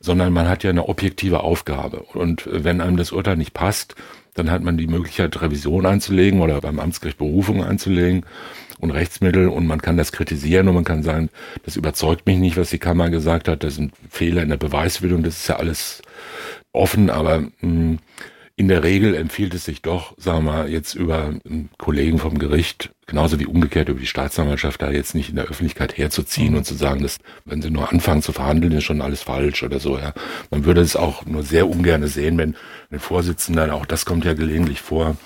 [0.00, 2.02] sondern man hat ja eine objektive Aufgabe.
[2.02, 3.94] Und wenn einem das Urteil nicht passt,
[4.34, 8.24] Dann hat man die Möglichkeit, Revision einzulegen oder beim Amtsgericht Berufung einzulegen
[8.80, 9.48] und Rechtsmittel.
[9.48, 11.30] Und man kann das kritisieren und man kann sagen,
[11.64, 15.22] das überzeugt mich nicht, was die Kammer gesagt hat, das sind Fehler in der Beweisbildung,
[15.22, 16.02] das ist ja alles
[16.72, 17.98] offen, aber mh, hm,
[18.56, 22.38] in der Regel empfiehlt es sich doch, sagen wir mal, jetzt über einen Kollegen vom
[22.38, 26.58] Gericht, genauso wie umgekehrt über die Staatsanwaltschaft, da jetzt nicht in der Öffentlichkeit herzuziehen mhm.
[26.58, 29.80] und zu sagen, dass, wenn sie nur anfangen zu verhandeln, ist schon alles falsch oder
[29.80, 30.14] so, ja.
[30.50, 32.54] Man würde es auch nur sehr ungern sehen, wenn
[32.92, 35.16] ein Vorsitzender, auch das kommt ja gelegentlich vor,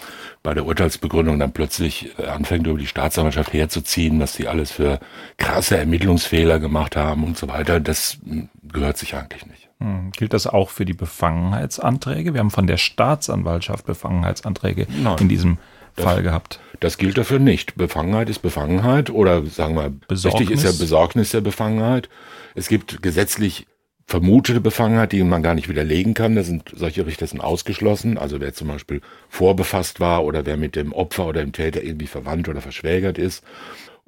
[0.43, 5.01] bei der Urteilsbegründung dann plötzlich äh, anfängt, über die Staatsanwaltschaft herzuziehen, was die alles für
[5.37, 7.81] krasse Ermittlungsfehler gemacht haben und so weiter.
[7.81, 9.68] Das hm, gehört sich eigentlich nicht.
[9.81, 10.11] Hm.
[10.13, 12.35] Gilt das auch für die Befangenheitsanträge?
[12.35, 15.59] Wir haben von der Staatsanwaltschaft Befangenheitsanträge Nein, in diesem
[15.95, 16.61] das, Fall gehabt.
[16.81, 17.77] Das gilt dafür nicht.
[17.77, 20.51] Befangenheit ist Befangenheit oder sagen wir, Besorgnis.
[20.51, 22.09] richtig ist ja Besorgnis der Befangenheit.
[22.55, 23.67] Es gibt gesetzlich
[24.05, 26.35] vermutete Befangenheit, die man gar nicht widerlegen kann.
[26.35, 28.19] Da sind solche Richter sind ausgeschlossen.
[28.19, 32.07] Also wer zum Beispiel vorbefasst war oder wer mit dem Opfer oder dem Täter irgendwie
[32.07, 33.45] verwandt oder verschwägert ist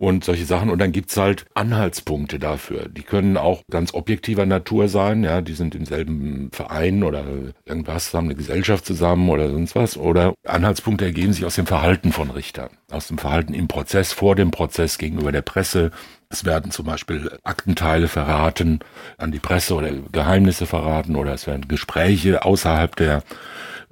[0.01, 0.71] und solche Sachen.
[0.71, 2.89] Und dann gibt's halt Anhaltspunkte dafür.
[2.89, 7.25] Die können auch ganz objektiver Natur sein, ja, die sind im selben Verein oder
[7.67, 9.99] irgendwas, haben eine Gesellschaft zusammen oder sonst was.
[9.99, 14.37] Oder Anhaltspunkte ergeben sich aus dem Verhalten von Richtern, aus dem Verhalten im Prozess, vor
[14.37, 15.91] dem Prozess, gegenüber der Presse.
[16.31, 18.81] Es werden zum Beispiel Aktenteile verraten
[19.19, 23.23] an die Presse oder Geheimnisse verraten oder es werden Gespräche außerhalb der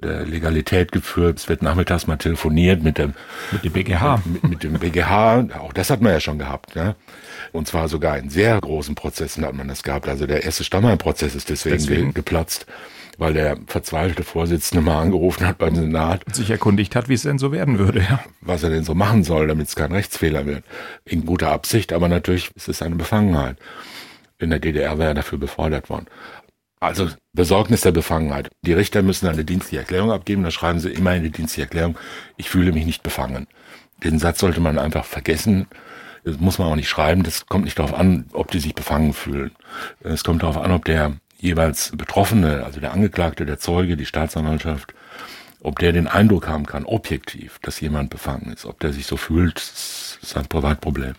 [0.01, 1.39] der Legalität geführt.
[1.39, 3.13] Es wird nachmittags mal telefoniert mit dem,
[3.51, 4.21] mit dem BGH.
[4.25, 5.47] Mit, mit dem BGH.
[5.59, 6.75] Auch das hat man ja schon gehabt.
[6.75, 6.95] Ne?
[7.51, 10.07] Und zwar sogar in sehr großen Prozessen hat man das gehabt.
[10.07, 12.65] Also der erste Stammheim-Prozess ist deswegen, deswegen, geplatzt,
[13.17, 16.25] weil der verzweifelte Vorsitzende mal angerufen hat beim Senat.
[16.25, 17.99] Und sich erkundigt hat, wie es denn so werden würde.
[17.99, 18.21] Ja.
[18.39, 20.63] Was er denn so machen soll, damit es kein Rechtsfehler wird.
[21.03, 23.57] In guter Absicht, aber natürlich ist es eine Befangenheit.
[24.41, 26.05] In der DDR wäre er dafür befordert worden.
[26.79, 28.49] Also Besorgnis der Befangenheit.
[28.61, 31.97] Die Richter müssen eine dienstliche Erklärung abgeben, da schreiben sie immer in die dienstliche Erklärung,
[32.37, 33.47] ich fühle mich nicht befangen.
[34.03, 35.67] Den Satz sollte man einfach vergessen.
[36.23, 37.23] Das muss man auch nicht schreiben.
[37.23, 39.51] Das kommt nicht darauf an, ob die sich befangen fühlen.
[40.01, 44.93] Es kommt darauf an, ob der jeweils Betroffene, also der Angeklagte, der Zeuge, die Staatsanwaltschaft,
[45.61, 48.65] ob der den Eindruck haben kann, objektiv, dass jemand befangen ist.
[48.65, 51.15] Ob der sich so fühlt, ist sein Privatproblem.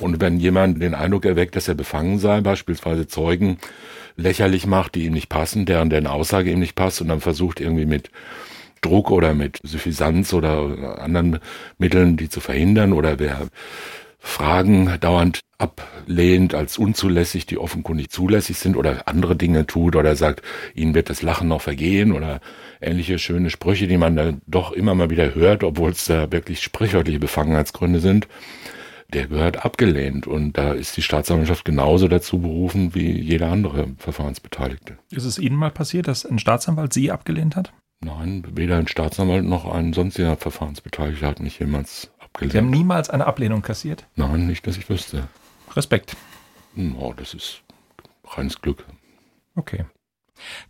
[0.00, 3.58] Und wenn jemand den Eindruck erweckt, dass er befangen sei, beispielsweise Zeugen
[4.16, 7.60] lächerlich macht, die ihm nicht passen, deren deren Aussage ihm nicht passt und dann versucht
[7.60, 8.10] irgendwie mit
[8.80, 11.40] Druck oder mit Suffisanz oder anderen
[11.78, 13.48] Mitteln, die zu verhindern oder wer
[14.18, 20.42] Fragen dauernd ablehnt als unzulässig, die offenkundig zulässig sind oder andere Dinge tut oder sagt,
[20.74, 22.40] ihnen wird das Lachen noch vergehen oder
[22.80, 26.62] ähnliche schöne Sprüche, die man dann doch immer mal wieder hört, obwohl es da wirklich
[26.62, 28.28] sprichwörtliche Befangenheitsgründe sind
[29.14, 30.26] der gehört abgelehnt.
[30.26, 34.98] Und da ist die Staatsanwaltschaft genauso dazu berufen wie jeder andere Verfahrensbeteiligte.
[35.10, 37.72] Ist es Ihnen mal passiert, dass ein Staatsanwalt Sie abgelehnt hat?
[38.00, 42.52] Nein, weder ein Staatsanwalt noch ein sonstiger Verfahrensbeteiligter hat mich jemals abgelehnt.
[42.52, 44.06] Sie haben niemals eine Ablehnung kassiert?
[44.16, 45.28] Nein, nicht, dass ich wüsste.
[45.74, 46.16] Respekt.
[46.74, 47.62] Hm, oh, das ist
[48.26, 48.84] reines Glück.
[49.54, 49.84] Okay.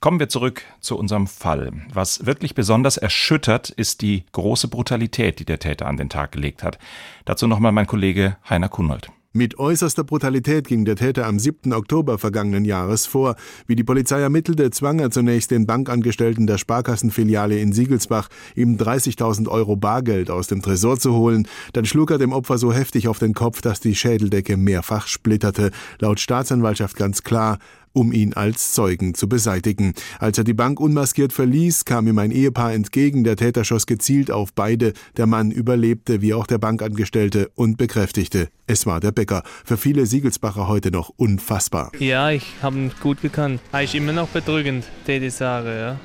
[0.00, 1.72] Kommen wir zurück zu unserem Fall.
[1.92, 6.62] Was wirklich besonders erschüttert, ist die große Brutalität, die der Täter an den Tag gelegt
[6.62, 6.78] hat.
[7.24, 9.10] Dazu nochmal mein Kollege Heiner Kunold.
[9.36, 11.72] Mit äußerster Brutalität ging der Täter am 7.
[11.72, 13.34] Oktober vergangenen Jahres vor.
[13.66, 19.48] Wie die Polizei ermittelte, zwang er zunächst den Bankangestellten der Sparkassenfiliale in Siegelsbach, ihm 30.000
[19.48, 21.48] Euro Bargeld aus dem Tresor zu holen.
[21.72, 25.72] Dann schlug er dem Opfer so heftig auf den Kopf, dass die Schädeldecke mehrfach splitterte.
[25.98, 27.58] Laut Staatsanwaltschaft ganz klar,
[27.94, 29.94] um ihn als Zeugen zu beseitigen.
[30.18, 33.24] Als er die Bank unmaskiert verließ, kam ihm ein Ehepaar entgegen.
[33.24, 34.92] Der Täter schoss gezielt auf beide.
[35.16, 39.42] Der Mann überlebte, wie auch der Bankangestellte, und bekräftigte, es war der Bäcker.
[39.64, 41.92] Für viele Siegelsbacher heute noch unfassbar.
[41.98, 43.60] Ja, ich habe ihn gut gekannt.
[43.72, 46.00] Er ist immer noch bedrückend, die Sache, ja.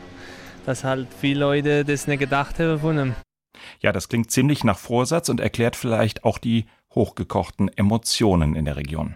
[0.66, 3.16] Dass halt viele Leute das nicht gedacht haben von ihm.
[3.82, 8.76] Ja, das klingt ziemlich nach Vorsatz und erklärt vielleicht auch die hochgekochten Emotionen in der
[8.76, 9.16] Region.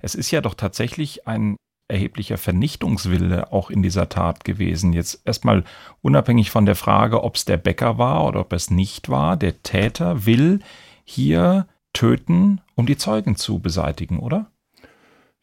[0.00, 1.56] Es ist ja doch tatsächlich ein
[1.88, 4.92] erheblicher Vernichtungswille auch in dieser Tat gewesen.
[4.92, 5.64] Jetzt erstmal
[6.02, 9.62] unabhängig von der Frage, ob es der Bäcker war oder ob es nicht war, der
[9.62, 10.60] Täter will
[11.04, 14.50] hier töten, um die Zeugen zu beseitigen, oder?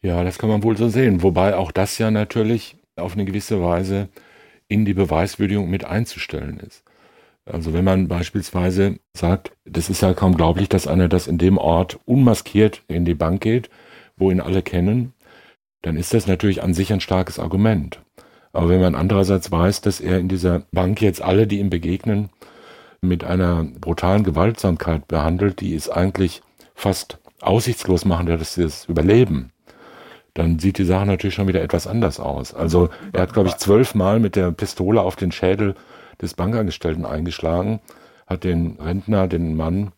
[0.02, 1.22] Ja, das kann man wohl so sehen.
[1.22, 4.10] Wobei auch das ja natürlich auf eine gewisse Weise
[4.68, 6.84] in die Beweiswürdigung mit einzustellen ist.
[7.46, 11.56] Also wenn man beispielsweise sagt, das ist ja kaum glaublich, dass einer das in dem
[11.58, 13.70] Ort unmaskiert in die Bank geht,
[14.16, 15.13] wo ihn alle kennen
[15.84, 18.00] dann ist das natürlich an sich ein starkes Argument.
[18.54, 22.30] Aber wenn man andererseits weiß, dass er in dieser Bank jetzt alle, die ihm begegnen,
[23.02, 26.40] mit einer brutalen Gewaltsamkeit behandelt, die es eigentlich
[26.74, 29.50] fast aussichtslos machen, dass sie es überleben,
[30.32, 32.54] dann sieht die Sache natürlich schon wieder etwas anders aus.
[32.54, 35.74] Also er hat, glaube ich, zwölfmal mit der Pistole auf den Schädel
[36.22, 37.80] des Bankangestellten eingeschlagen,
[38.26, 39.92] hat den Rentner, den Mann,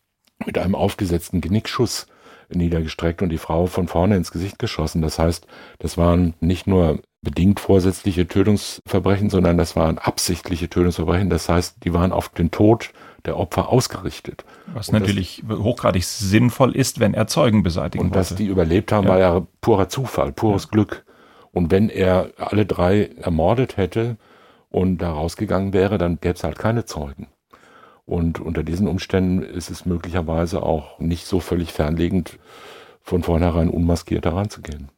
[0.45, 2.09] mit einem aufgesetzten Genickschuss
[2.53, 5.03] niedergestreckt und die Frau von vorne ins Gesicht geschossen.
[5.03, 5.47] Das heißt,
[5.79, 11.29] das waren nicht nur bedingt vorsätzliche Tötungsverbrechen, sondern das waren absichtliche Tötungsverbrechen.
[11.29, 12.91] Das heißt, die waren auf den Tod
[13.25, 14.45] der Opfer ausgerichtet.
[14.73, 18.19] Was und natürlich das, hochgradig sinnvoll ist, wenn er Zeugen beseitigen und wollte.
[18.19, 19.11] Und dass die überlebt haben, ja.
[19.11, 20.71] war ja purer Zufall, pures ja.
[20.71, 21.05] Glück.
[21.53, 24.19] Und wenn er alle drei ermordet hätte
[24.71, 27.27] und da rausgegangen wäre, dann gäbe es halt keine Zeugen.
[28.07, 32.39] Und unter diesen Umständen ist es möglicherweise auch nicht so völlig fernlegend,
[33.03, 34.89] von vornherein unmaskiert da ranzugehen.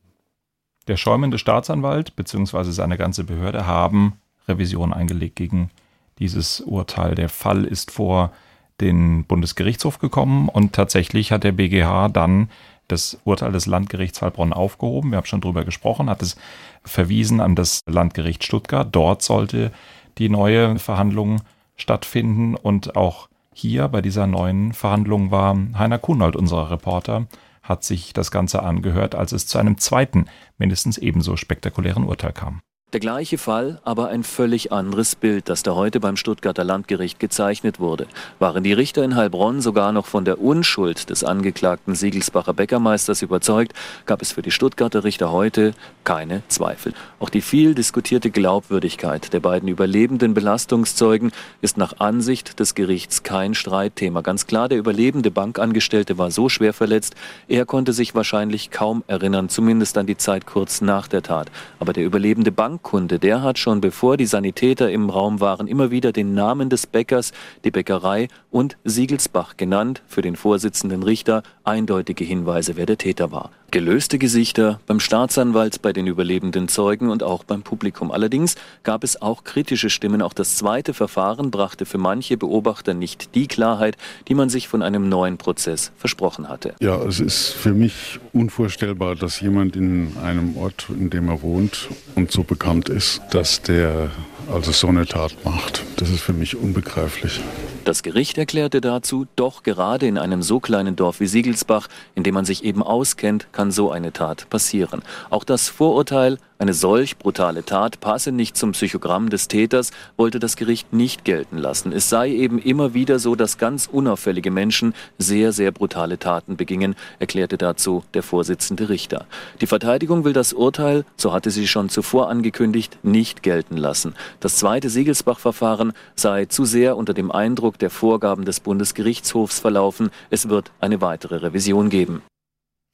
[0.86, 2.70] Der schäumende Staatsanwalt bzw.
[2.70, 4.14] seine ganze Behörde haben
[4.46, 5.70] Revision eingelegt gegen
[6.18, 7.14] dieses Urteil.
[7.14, 8.32] Der Fall ist vor
[8.80, 12.48] den Bundesgerichtshof gekommen und tatsächlich hat der BGH dann
[12.86, 15.10] das Urteil des Landgerichts Heilbronn aufgehoben.
[15.10, 16.36] Wir haben schon drüber gesprochen, hat es
[16.84, 18.88] verwiesen an das Landgericht Stuttgart.
[18.90, 19.72] Dort sollte
[20.16, 21.42] die neue Verhandlung
[21.78, 27.26] stattfinden und auch hier bei dieser neuen Verhandlung war Heiner Kuhnold, unser Reporter,
[27.62, 30.26] hat sich das Ganze angehört, als es zu einem zweiten,
[30.58, 32.60] mindestens ebenso spektakulären Urteil kam.
[32.94, 37.80] Der gleiche Fall, aber ein völlig anderes Bild, das da heute beim Stuttgarter Landgericht gezeichnet
[37.80, 38.06] wurde.
[38.38, 43.74] Waren die Richter in Heilbronn sogar noch von der Unschuld des angeklagten Siegelsbacher Bäckermeisters überzeugt,
[44.06, 45.74] gab es für die Stuttgarter Richter heute
[46.04, 46.94] keine Zweifel.
[47.20, 53.54] Auch die viel diskutierte Glaubwürdigkeit der beiden überlebenden Belastungszeugen ist nach Ansicht des Gerichts kein
[53.54, 54.22] Streitthema.
[54.22, 57.16] Ganz klar, der überlebende Bankangestellte war so schwer verletzt,
[57.48, 61.50] er konnte sich wahrscheinlich kaum erinnern, zumindest an die Zeit kurz nach der Tat.
[61.80, 65.90] Aber der überlebende Bank Bankkunde, der hat schon bevor die Sanitäter im Raum waren, immer
[65.90, 67.32] wieder den Namen des Bäckers,
[67.64, 73.50] die Bäckerei und Siegelsbach genannt, für den Vorsitzenden Richter eindeutige Hinweise, wer der Täter war.
[73.70, 78.10] Gelöste Gesichter beim Staatsanwalt, bei den überlebenden Zeugen und auch beim Publikum.
[78.10, 80.22] Allerdings gab es auch kritische Stimmen.
[80.22, 84.82] Auch das zweite Verfahren brachte für manche Beobachter nicht die Klarheit, die man sich von
[84.82, 86.76] einem neuen Prozess versprochen hatte.
[86.80, 91.88] Ja, es ist für mich unvorstellbar, dass jemand in einem Ort, in dem er wohnt
[92.14, 94.10] und so bekannt ist, dass der
[94.50, 95.84] also so eine Tat macht.
[95.96, 97.40] Das ist für mich unbegreiflich.
[97.84, 102.34] Das Gericht erklärte dazu, doch gerade in einem so kleinen Dorf wie Siegelsbach, in dem
[102.34, 105.02] man sich eben auskennt, kann so eine Tat passieren.
[105.30, 110.54] Auch das Vorurteil, eine solch brutale Tat passe nicht zum Psychogramm des Täters, wollte das
[110.54, 111.90] Gericht nicht gelten lassen.
[111.90, 116.94] Es sei eben immer wieder so, dass ganz unauffällige Menschen sehr, sehr brutale Taten begingen,
[117.18, 119.26] erklärte dazu der Vorsitzende Richter.
[119.60, 124.14] Die Verteidigung will das Urteil, so hatte sie schon zuvor angekündigt, nicht gelten lassen.
[124.38, 130.10] Das zweite Siegelsbach-Verfahren sei zu sehr unter dem Eindruck der Vorgaben des Bundesgerichtshofs verlaufen.
[130.30, 132.22] Es wird eine weitere Revision geben.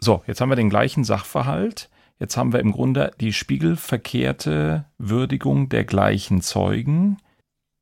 [0.04, 1.88] So, jetzt haben wir den gleichen Sachverhalt.
[2.18, 7.16] Jetzt haben wir im Grunde die spiegelverkehrte Würdigung der gleichen Zeugen.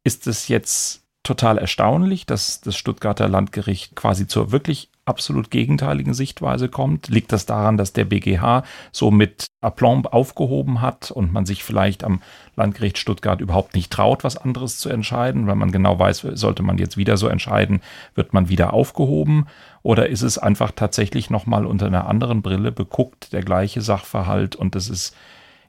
[0.05, 6.69] Ist es jetzt total erstaunlich, dass das Stuttgarter Landgericht quasi zur wirklich absolut gegenteiligen Sichtweise
[6.69, 7.09] kommt?
[7.09, 8.63] Liegt das daran, dass der BGH
[8.93, 12.23] so mit Aplomb aufgehoben hat und man sich vielleicht am
[12.57, 16.79] Landgericht Stuttgart überhaupt nicht traut, was anderes zu entscheiden, weil man genau weiß, sollte man
[16.79, 17.81] jetzt wieder so entscheiden,
[18.15, 19.47] wird man wieder aufgehoben?
[19.83, 24.75] Oder ist es einfach tatsächlich nochmal unter einer anderen Brille beguckt, der gleiche Sachverhalt und
[24.75, 25.17] das ist,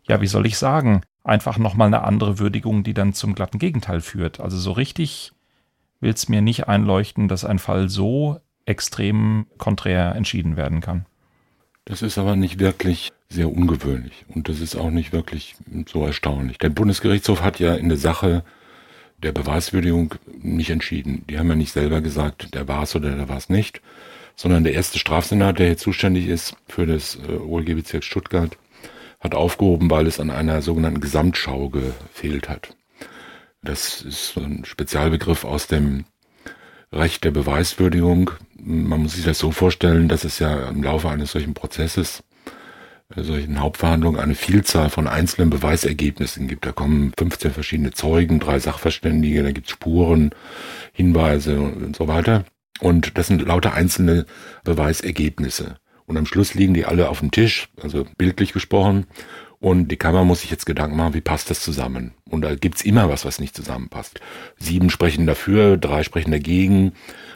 [0.08, 4.02] ja, wie soll ich sagen, einfach nochmal eine andere Würdigung, die dann zum glatten Gegenteil
[4.02, 4.40] führt?
[4.40, 5.32] Also so richtig
[6.02, 11.06] will es mir nicht einleuchten, dass ein Fall so extrem konträr entschieden werden kann.
[11.86, 15.56] Das ist aber nicht wirklich sehr ungewöhnlich und das ist auch nicht wirklich
[15.88, 16.58] so erstaunlich.
[16.58, 18.44] Der Bundesgerichtshof hat ja in der Sache
[19.22, 21.26] der Beweiswürdigung nicht entschieden.
[21.30, 23.82] Die haben ja nicht selber gesagt, der war es oder der war es nicht,
[24.36, 28.58] sondern der erste Strafsenat, der hier zuständig ist für das äh, OLG-Bezirk Stuttgart,
[29.20, 32.76] hat aufgehoben, weil es an einer sogenannten Gesamtschau gefehlt hat.
[33.62, 36.06] Das ist so ein Spezialbegriff aus dem
[36.94, 38.32] Recht der Beweiswürdigung.
[38.56, 42.24] Man muss sich das so vorstellen, dass es ja im Laufe eines solchen Prozesses,
[43.16, 46.66] äh, solchen Hauptverhandlungen, eine Vielzahl von einzelnen Beweisergebnissen gibt.
[46.66, 50.32] Da kommen 15 verschiedene Zeugen, drei Sachverständige, da gibt es Spuren,
[50.94, 52.46] Hinweise und so weiter.
[52.80, 54.26] Und das sind lauter einzelne
[54.64, 55.78] Beweisergebnisse.
[56.06, 59.08] Und am Schluss liegen die alle auf dem Tisch, also bildlich gesprochen.
[59.64, 62.12] Und die Kammer muss sich jetzt Gedanken machen, wie passt das zusammen?
[62.30, 64.20] Und da gibt's immer was, was nicht zusammenpasst.
[64.58, 66.92] Sieben sprechen dafür, drei sprechen dagegen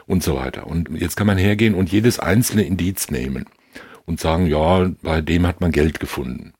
[0.06, 0.66] und so weiter.
[0.66, 3.46] Und jetzt kann man hergehen und jedes einzelne Indiz nehmen
[4.04, 6.52] und sagen, ja, bei dem hat man Geld gefunden.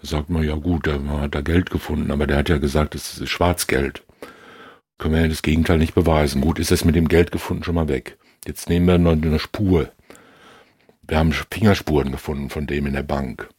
[0.00, 2.94] Da sagt man, ja gut, der hat da Geld gefunden, aber der hat ja gesagt,
[2.94, 4.04] das ist Schwarzgeld.
[4.96, 6.40] Können wir ja das Gegenteil nicht beweisen.
[6.40, 8.16] Gut, ist das mit dem Geld gefunden schon mal weg.
[8.46, 9.90] Jetzt nehmen wir noch eine Spur.
[11.06, 13.50] Wir haben Fingerspuren gefunden von dem in der Bank.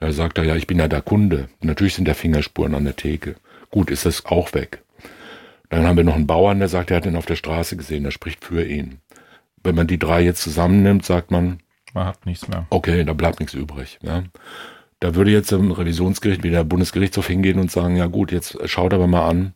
[0.00, 1.48] Da sagt er, ja, ich bin ja der Kunde.
[1.60, 3.36] Natürlich sind da Fingerspuren an der Theke.
[3.70, 4.82] Gut, ist das auch weg.
[5.68, 8.02] Dann haben wir noch einen Bauern, der sagt, er hat ihn auf der Straße gesehen,
[8.02, 8.98] der spricht für ihn.
[9.62, 11.60] Wenn man die drei jetzt zusammennimmt, sagt man,
[11.92, 12.66] man hat nichts mehr.
[12.70, 13.98] Okay, da bleibt nichts übrig.
[14.02, 14.24] Ja.
[15.00, 18.94] Da würde jetzt ein Revisionsgericht wie der Bundesgerichtshof hingehen und sagen, ja gut, jetzt schaut
[18.94, 19.54] aber mal an,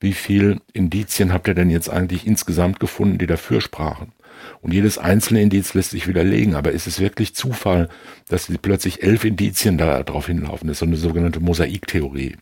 [0.00, 4.12] wie viel Indizien habt ihr denn jetzt eigentlich insgesamt gefunden, die dafür sprachen?
[4.60, 6.54] Und jedes einzelne Indiz lässt sich widerlegen.
[6.54, 7.88] Aber ist es wirklich Zufall,
[8.28, 10.68] dass plötzlich elf Indizien da drauf hinlaufen?
[10.68, 12.36] Das ist so eine sogenannte Mosaiktheorie.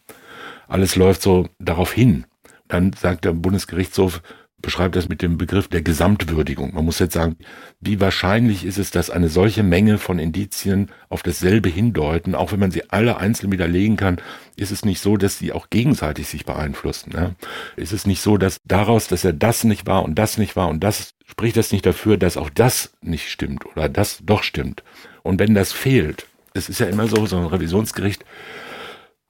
[0.68, 2.24] Alles läuft so darauf hin.
[2.68, 4.22] Dann sagt der Bundesgerichtshof,
[4.62, 6.74] beschreibt das mit dem Begriff der Gesamtwürdigung.
[6.74, 7.36] Man muss jetzt sagen,
[7.80, 12.60] wie wahrscheinlich ist es, dass eine solche Menge von Indizien auf dasselbe hindeuten, auch wenn
[12.60, 14.18] man sie alle einzeln widerlegen kann,
[14.56, 17.12] ist es nicht so, dass sie auch gegenseitig sich beeinflussen.
[17.12, 17.34] Ne?
[17.76, 20.68] Ist es nicht so, dass daraus, dass er das nicht war und das nicht war
[20.68, 24.82] und das, spricht das nicht dafür, dass auch das nicht stimmt oder das doch stimmt.
[25.22, 28.24] Und wenn das fehlt, es ist ja immer so, so ein Revisionsgericht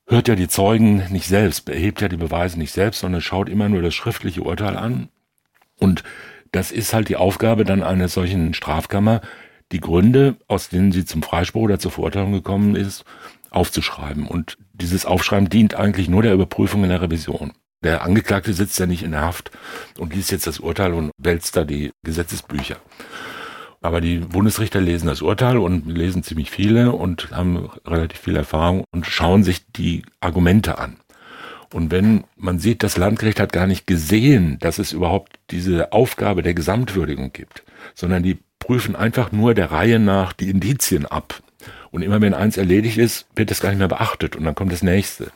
[0.06, 3.68] hört ja die Zeugen nicht selbst, erhebt ja die Beweise nicht selbst, sondern schaut immer
[3.68, 5.08] nur das schriftliche Urteil an
[5.82, 6.02] und
[6.52, 9.22] das ist halt die Aufgabe dann einer solchen Strafkammer,
[9.72, 13.04] die Gründe, aus denen sie zum Freispruch oder zur Verurteilung gekommen ist,
[13.50, 14.26] aufzuschreiben.
[14.26, 17.52] Und dieses Aufschreiben dient eigentlich nur der Überprüfung in der Revision.
[17.82, 19.50] Der Angeklagte sitzt ja nicht in der Haft
[19.98, 22.76] und liest jetzt das Urteil und wälzt da die Gesetzesbücher.
[23.80, 28.84] Aber die Bundesrichter lesen das Urteil und lesen ziemlich viele und haben relativ viel Erfahrung
[28.92, 30.98] und schauen sich die Argumente an.
[31.72, 36.42] Und wenn man sieht, das Landgericht hat gar nicht gesehen, dass es überhaupt diese Aufgabe
[36.42, 37.62] der Gesamtwürdigung gibt,
[37.94, 41.42] sondern die prüfen einfach nur der Reihe nach die Indizien ab.
[41.90, 44.72] Und immer wenn eins erledigt ist, wird das gar nicht mehr beachtet und dann kommt
[44.72, 45.30] das nächste.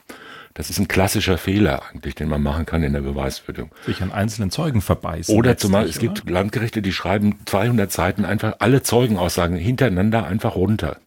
[0.53, 3.69] Das ist ein klassischer Fehler eigentlich, den man machen kann in der Beweiswürdigung.
[3.85, 5.35] Sich an einzelnen Zeugen verbeißen.
[5.35, 10.97] Oder zumal es gibt Landgerichte, die schreiben 200 Seiten einfach alle Zeugenaussagen hintereinander einfach runter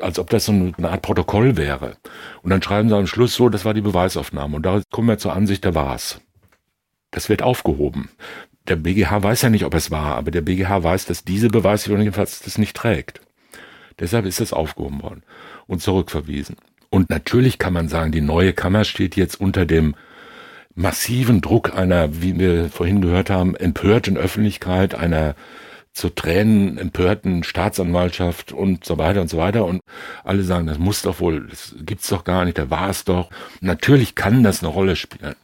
[0.00, 1.96] als ob das so eine Art Protokoll wäre.
[2.42, 4.56] Und dann schreiben sie am Schluss so, das war die Beweisaufnahme.
[4.56, 6.20] Und da kommen wir zur Ansicht, da war's.
[7.10, 8.10] Das wird aufgehoben.
[8.66, 12.02] Der BGH weiß ja nicht, ob es war, aber der BGH weiß, dass diese Beweisführung
[12.02, 13.20] jedenfalls das nicht trägt.
[13.98, 15.22] Deshalb ist es aufgehoben worden
[15.66, 16.56] und zurückverwiesen.
[16.90, 19.94] Und natürlich kann man sagen, die neue Kammer steht jetzt unter dem
[20.74, 25.34] massiven Druck einer, wie wir vorhin gehört haben, empörten Öffentlichkeit, einer
[25.98, 29.64] zur Tränen empörten Staatsanwaltschaft und so weiter und so weiter.
[29.64, 29.80] Und
[30.24, 33.30] alle sagen, das muss doch wohl, das gibt's doch gar nicht, da war es doch.
[33.60, 35.34] Natürlich kann das eine Rolle spielen.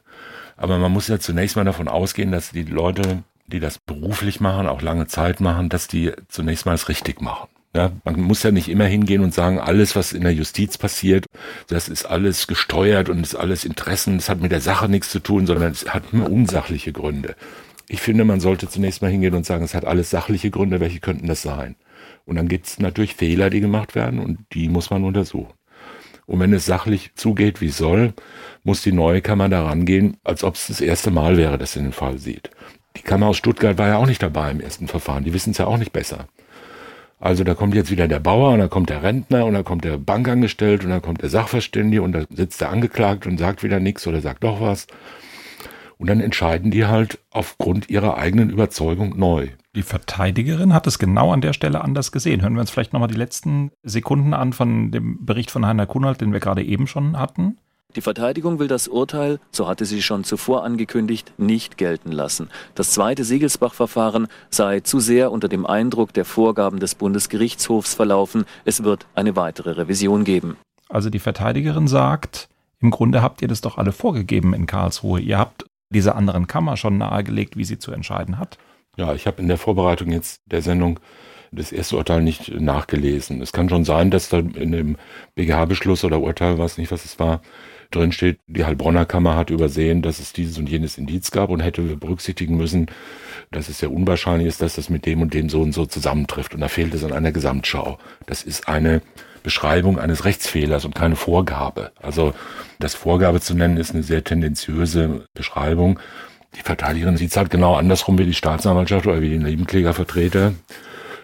[0.56, 4.68] Aber man muss ja zunächst mal davon ausgehen, dass die Leute, die das beruflich machen,
[4.68, 7.48] auch lange Zeit machen, dass die zunächst mal es richtig machen.
[7.76, 11.26] Ja, man muss ja nicht immer hingehen und sagen, alles, was in der Justiz passiert,
[11.66, 15.18] das ist alles gesteuert und ist alles Interessen, das hat mit der Sache nichts zu
[15.18, 17.34] tun, sondern es hat immer unsachliche Gründe.
[17.88, 21.01] Ich finde, man sollte zunächst mal hingehen und sagen, es hat alles sachliche Gründe, welche
[21.01, 21.77] könnten das sein?
[22.25, 25.53] Und dann gibt es natürlich Fehler, die gemacht werden und die muss man untersuchen.
[26.27, 28.14] Und wenn es sachlich zugeht, wie soll,
[28.62, 31.81] muss die neue Kammer daran gehen, als ob es das erste Mal wäre, dass sie
[31.81, 32.51] den Fall sieht.
[32.97, 35.59] Die Kammer aus Stuttgart war ja auch nicht dabei im ersten Verfahren, die wissen es
[35.59, 36.29] ja auch nicht besser.
[37.20, 39.85] Also da kommt jetzt wieder der Bauer und dann kommt der Rentner und dann kommt
[39.85, 43.81] der Bankangestellte und dann kommt der Sachverständige und da sitzt der Angeklagte und sagt wieder
[43.81, 44.87] nichts oder sagt doch was.
[46.04, 49.48] Und dann entscheiden die halt aufgrund ihrer eigenen Überzeugung neu.
[49.74, 52.42] Die Verteidigerin hat es genau an der Stelle anders gesehen.
[52.42, 56.20] Hören wir uns vielleicht nochmal die letzten Sekunden an von dem Bericht von Heiner Kunert,
[56.20, 57.56] den wir gerade eben schon hatten.
[57.96, 62.50] Die Verteidigung will das Urteil, so hatte sie schon zuvor angekündigt, nicht gelten lassen.
[62.74, 68.44] Das zweite Siegelsbach-Verfahren sei zu sehr unter dem Eindruck der Vorgaben des Bundesgerichtshofs verlaufen.
[68.66, 70.58] Es wird eine weitere Revision geben.
[70.90, 75.18] Also die Verteidigerin sagt, im Grunde habt ihr das doch alle vorgegeben in Karlsruhe.
[75.18, 78.59] Ihr habt dieser anderen Kammer schon nahegelegt, wie sie zu entscheiden hat?
[78.97, 81.01] Ja, ich habe in der Vorbereitung jetzt der Sendung
[81.53, 83.40] das erste Urteil nicht nachgelesen.
[83.40, 84.97] Es kann schon sein, dass da in dem
[85.35, 87.42] BGH-Beschluss oder Urteil, weiß nicht, was es war,
[87.94, 91.61] drin steht, die Heilbronner Kammer hat übersehen, dass es dieses und jenes Indiz gab und
[91.61, 92.87] hätte berücksichtigen müssen,
[93.50, 96.54] dass es sehr unwahrscheinlich ist, dass das mit dem und dem so und so zusammentrifft.
[96.54, 97.98] Und da fehlt es an einer Gesamtschau.
[98.26, 99.02] Das ist eine
[99.42, 101.92] Beschreibung eines Rechtsfehlers und keine Vorgabe.
[102.00, 102.35] Also
[102.78, 106.00] das Vorgabe zu nennen ist eine sehr tendenziöse Beschreibung.
[106.57, 110.54] Die Verteidigerin sieht es halt genau andersrum wie die Staatsanwaltschaft oder wie die Nebenklägervertreter.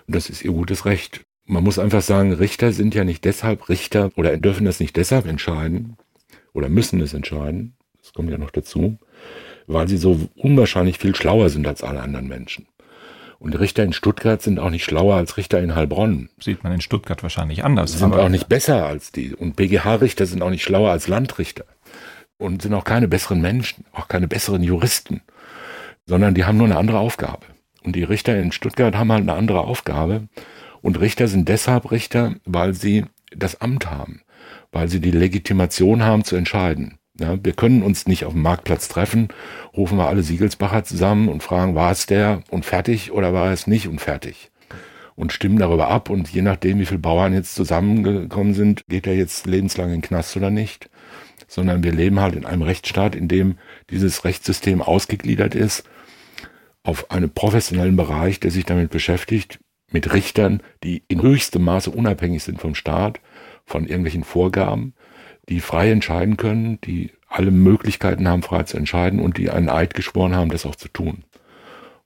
[0.07, 1.23] Das ist ihr gutes Recht.
[1.47, 5.27] Man muss einfach sagen, Richter sind ja nicht deshalb Richter oder dürfen das nicht deshalb
[5.27, 5.97] entscheiden
[6.53, 7.75] oder müssen es entscheiden.
[8.01, 8.99] Das kommt ja noch dazu,
[9.67, 12.67] weil sie so unwahrscheinlich viel schlauer sind als alle anderen Menschen.
[13.41, 16.29] Und Richter in Stuttgart sind auch nicht schlauer als Richter in Heilbronn.
[16.39, 17.93] Sieht man in Stuttgart wahrscheinlich anders.
[17.93, 19.35] Sind auch nicht besser als die.
[19.35, 21.65] Und BGH-Richter sind auch nicht schlauer als Landrichter.
[22.37, 25.23] Und sind auch keine besseren Menschen, auch keine besseren Juristen.
[26.05, 27.47] Sondern die haben nur eine andere Aufgabe.
[27.83, 30.29] Und die Richter in Stuttgart haben halt eine andere Aufgabe.
[30.83, 34.21] Und Richter sind deshalb Richter, weil sie das Amt haben.
[34.73, 36.99] Weil sie die Legitimation haben zu entscheiden.
[37.19, 39.29] Ja, wir können uns nicht auf dem Marktplatz treffen,
[39.77, 43.67] rufen wir alle Siegelsbacher zusammen und fragen, war es der und fertig oder war es
[43.67, 44.51] nicht und fertig?
[45.17, 49.15] Und stimmen darüber ab und je nachdem, wie viele Bauern jetzt zusammengekommen sind, geht er
[49.15, 50.89] jetzt lebenslang in den Knast oder nicht.
[51.47, 53.59] Sondern wir leben halt in einem Rechtsstaat, in dem
[53.91, 55.85] dieses Rechtssystem ausgegliedert ist
[56.83, 59.59] auf einen professionellen Bereich, der sich damit beschäftigt,
[59.93, 63.21] mit Richtern, die in höchstem Maße unabhängig sind vom Staat,
[63.71, 64.95] von irgendwelchen Vorgaben,
[65.49, 69.95] die frei entscheiden können, die alle Möglichkeiten haben, frei zu entscheiden und die einen Eid
[69.95, 71.25] geschworen haben, das auch zu tun.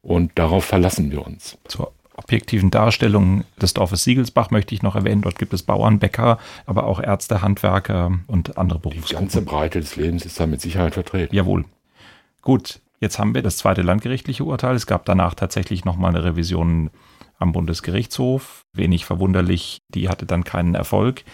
[0.03, 1.57] Und darauf verlassen wir uns.
[1.67, 6.39] Zur objektiven Darstellung des Dorfes Siegelsbach möchte ich noch erwähnen, dort gibt es Bauern, Bäcker,
[6.67, 9.09] aber auch Ärzte, Handwerker und andere Berufsgruppen.
[9.09, 11.35] Die ganze Breite des Lebens ist da mit Sicherheit vertreten.
[11.35, 11.65] Jawohl.
[12.43, 14.77] Gut, jetzt haben wir das zweite landgerichtliche Urteil.
[14.77, 16.91] Es gab danach tatsächlich nochmal eine Revision
[17.39, 18.63] am Bundesgerichtshof.
[18.73, 21.25] Wenig verwunderlich, die hatte dann keinen Erfolg.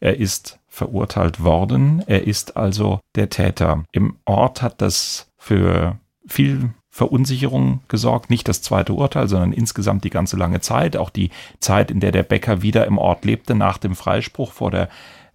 [0.00, 2.02] Er ist verurteilt worden.
[2.06, 3.84] Er ist also der Täter.
[3.92, 8.30] Im Ort hat das für viel Verunsicherung gesorgt.
[8.30, 10.96] Nicht das zweite Urteil, sondern insgesamt die ganze lange Zeit.
[10.96, 11.30] Auch die
[11.60, 14.88] Zeit, in der der Bäcker wieder im Ort lebte, nach dem Freispruch vor der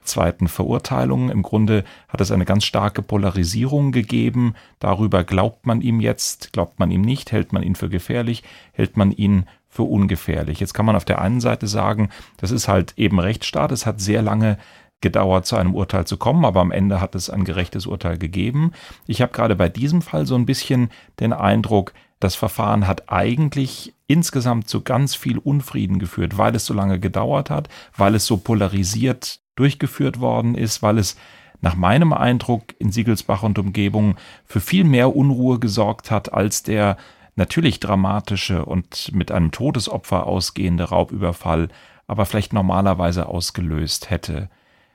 [0.06, 1.30] zweiten Verurteilung.
[1.30, 4.56] Im Grunde hat es eine ganz starke Polarisierung gegeben.
[4.80, 8.98] Darüber glaubt man ihm jetzt, glaubt man ihm nicht, hält man ihn für gefährlich, hält
[8.98, 9.46] man ihn
[9.76, 10.60] für ungefährlich.
[10.60, 13.72] Jetzt kann man auf der einen Seite sagen, das ist halt eben Rechtsstaat.
[13.74, 14.58] Es hat sehr lange
[15.02, 18.72] gedauert, zu einem Urteil zu kommen, aber am Ende hat es ein gerechtes Urteil gegeben.
[19.06, 23.94] Ich habe gerade bei diesem Fall so ein bisschen den Eindruck, das Verfahren hat eigentlich
[24.08, 27.68] insgesamt zu ganz viel Unfrieden geführt, weil es so lange gedauert hat,
[27.98, 31.18] weil es so polarisiert durchgeführt worden ist, weil es
[31.62, 34.16] nach meinem Eindruck in Siegelsbach und Umgebung
[34.46, 36.98] für viel mehr Unruhe gesorgt hat als der
[37.36, 41.70] natürlich dramatische und mit einem Todesopfer ausgehende Raubüberfall,
[42.08, 44.50] aber vielleicht normalerweise ausgelöst hätte.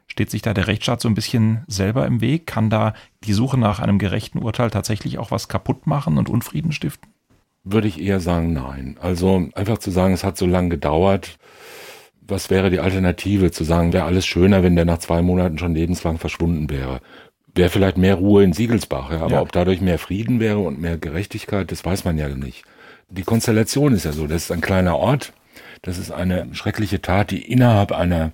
[0.07, 2.47] Steht sich da der Rechtsstaat so ein bisschen selber im Weg?
[2.47, 6.73] Kann da die Suche nach einem gerechten Urteil tatsächlich auch was kaputt machen und Unfrieden
[6.73, 7.13] stiften?
[7.63, 8.97] Würde ich eher sagen, nein.
[9.01, 11.39] Also einfach zu sagen, es hat so lange gedauert.
[12.23, 13.51] Was wäre die Alternative?
[13.51, 17.01] Zu sagen, wäre alles schöner, wenn der nach zwei Monaten schon lebenslang verschwunden wäre
[17.55, 19.41] wäre vielleicht mehr Ruhe in Siegelsbach, ja, aber ja.
[19.41, 22.65] ob dadurch mehr Frieden wäre und mehr Gerechtigkeit, das weiß man ja nicht.
[23.09, 25.33] Die Konstellation ist ja so, das ist ein kleiner Ort,
[25.83, 28.33] das ist eine schreckliche Tat, die innerhalb einer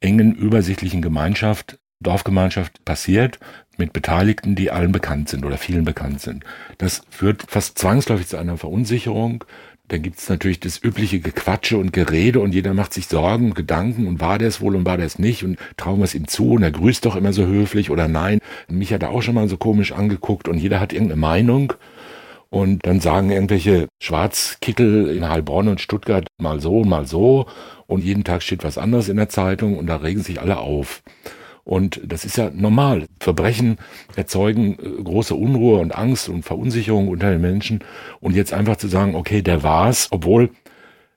[0.00, 3.38] engen, übersichtlichen Gemeinschaft, Dorfgemeinschaft passiert,
[3.76, 6.44] mit Beteiligten, die allen bekannt sind oder vielen bekannt sind.
[6.78, 9.44] Das führt fast zwangsläufig zu einer Verunsicherung,
[9.88, 14.06] dann gibt's natürlich das übliche Gequatsche und Gerede und jeder macht sich Sorgen und Gedanken
[14.06, 16.28] und war der es wohl und war der es nicht und trauen wir es ihm
[16.28, 18.40] zu und er grüßt doch immer so höflich oder nein.
[18.68, 21.72] Mich hat er auch schon mal so komisch angeguckt und jeder hat irgendeine Meinung.
[22.50, 27.46] Und dann sagen irgendwelche Schwarzkittel in Heilbronn und Stuttgart mal so mal so
[27.86, 31.02] und jeden Tag steht was anderes in der Zeitung und da regen sich alle auf.
[31.68, 33.04] Und das ist ja normal.
[33.20, 33.76] Verbrechen
[34.16, 37.80] erzeugen äh, große Unruhe und Angst und Verunsicherung unter den Menschen.
[38.20, 40.48] Und jetzt einfach zu sagen, okay, der war's, obwohl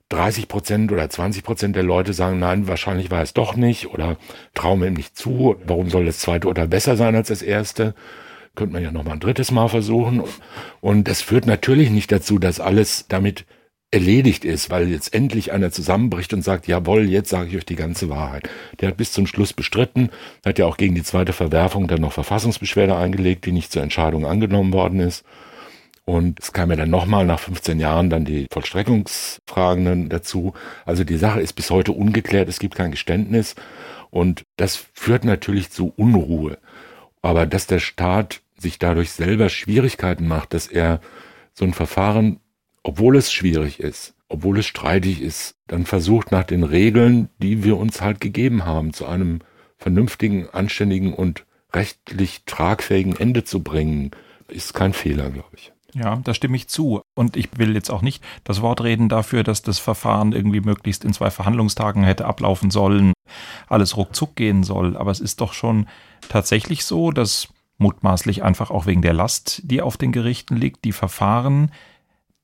[0.10, 4.18] 30 Prozent oder 20 Prozent der Leute sagen, nein, wahrscheinlich war es doch nicht oder
[4.54, 5.56] trauen ihm nicht zu.
[5.66, 7.96] Warum soll das zweite Urteil besser sein als das erste?
[8.54, 10.22] Könnte man ja noch mal ein drittes Mal versuchen.
[10.82, 13.46] Und das führt natürlich nicht dazu, dass alles damit
[13.92, 17.76] erledigt ist, weil jetzt endlich einer zusammenbricht und sagt, jawohl, jetzt sage ich euch die
[17.76, 18.50] ganze Wahrheit.
[18.80, 20.10] Der hat bis zum Schluss bestritten,
[20.46, 24.26] hat ja auch gegen die zweite Verwerfung dann noch Verfassungsbeschwerde eingelegt, die nicht zur Entscheidung
[24.26, 25.26] angenommen worden ist.
[26.06, 30.54] Und es kam ja dann nochmal nach 15 Jahren dann die Vollstreckungsfragen dazu.
[30.86, 33.56] Also die Sache ist bis heute ungeklärt, es gibt kein Geständnis
[34.10, 36.58] und das führt natürlich zu Unruhe.
[37.22, 41.02] Aber dass der Staat sich dadurch selber Schwierigkeiten macht, dass er
[41.54, 42.40] so ein Verfahren
[42.84, 47.78] obwohl es schwierig ist, obwohl es streitig ist, dann versucht nach den Regeln, die wir
[47.78, 49.40] uns halt gegeben haben, zu einem
[49.78, 54.12] vernünftigen, anständigen und rechtlich tragfähigen Ende zu bringen,
[54.48, 55.72] ist kein Fehler, glaube ich.
[55.94, 57.02] Ja, da stimme ich zu.
[57.16, 61.04] Und ich will jetzt auch nicht das Wort reden dafür, dass das Verfahren irgendwie möglichst
[61.04, 63.14] in zwei Verhandlungstagen hätte ablaufen sollen,
[63.68, 64.96] alles ruckzuck gehen soll.
[64.96, 65.88] Aber es ist doch schon
[66.30, 70.94] tatsächlich so, dass mutmaßlich einfach auch wegen der Last, die auf den Gerichten liegt, die
[70.94, 71.72] Verfahren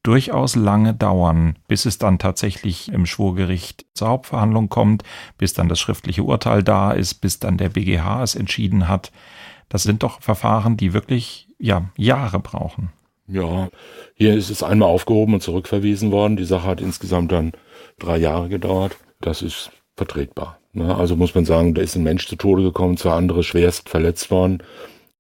[0.04, 5.04] durchaus lange dauern, bis es dann tatsächlich im Schwurgericht zur Hauptverhandlung kommt,
[5.38, 9.12] bis dann das schriftliche Urteil da ist, bis dann der BGH es entschieden hat.
[9.70, 12.90] Das sind doch Verfahren, die wirklich ja Jahre brauchen.
[13.28, 13.68] Ja,
[14.16, 16.38] hier ist es einmal aufgehoben und zurückverwiesen worden.
[16.38, 17.52] Die Sache hat insgesamt dann
[18.00, 18.96] drei Jahre gedauert.
[19.20, 20.60] Das ist vertretbar.
[20.72, 20.96] Ne?
[20.96, 24.32] Also muss man sagen, da ist ein Mensch zu Tode gekommen, zwei andere schwerst verletzt
[24.32, 24.64] worden.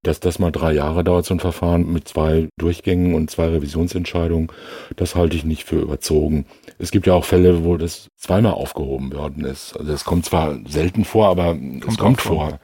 [0.08, 4.48] Dass das mal drei Jahre dauert, so ein Verfahren mit zwei Durchgängen und zwei Revisionsentscheidungen,
[4.96, 6.46] das halte ich nicht für überzogen.
[6.80, 9.76] Es gibt ja auch Fälle, wo das zweimal aufgehoben worden ist.
[9.78, 12.50] Also es kommt zwar selten vor, aber kommt es kommt vor.
[12.50, 12.60] vor.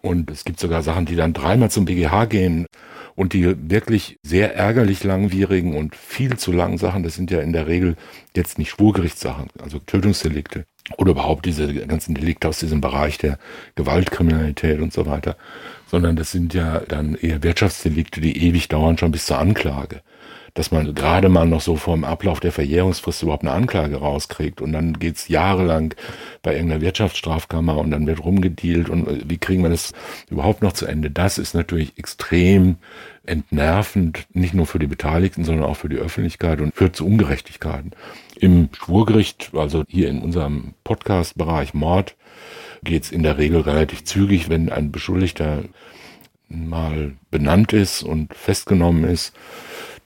[0.00, 2.66] Und es gibt sogar Sachen, die dann dreimal zum BGH gehen
[3.14, 7.52] und die wirklich sehr ärgerlich langwierigen und viel zu langen Sachen, das sind ja in
[7.52, 7.94] der Regel
[8.34, 10.64] jetzt nicht Schwurgerichtssachen, also Tötungsdelikte
[10.96, 13.38] oder überhaupt diese ganzen Delikte aus diesem Bereich der
[13.76, 15.36] Gewaltkriminalität und so weiter,
[15.92, 20.00] sondern das sind ja dann eher Wirtschaftsdelikte, die ewig dauern, schon bis zur Anklage
[20.54, 24.60] dass man gerade mal noch so vor dem Ablauf der Verjährungsfrist überhaupt eine Anklage rauskriegt
[24.60, 25.94] und dann geht's jahrelang
[26.42, 29.92] bei irgendeiner Wirtschaftsstrafkammer und dann wird rumgedealt und äh, wie kriegen wir das
[30.30, 31.10] überhaupt noch zu Ende?
[31.10, 32.76] Das ist natürlich extrem
[33.24, 37.92] entnervend, nicht nur für die Beteiligten, sondern auch für die Öffentlichkeit und führt zu Ungerechtigkeiten.
[38.36, 42.16] Im Schwurgericht, also hier in unserem Podcast-Bereich Mord,
[42.84, 45.64] geht's in der Regel relativ zügig, wenn ein Beschuldigter
[46.48, 49.32] mal benannt ist und festgenommen ist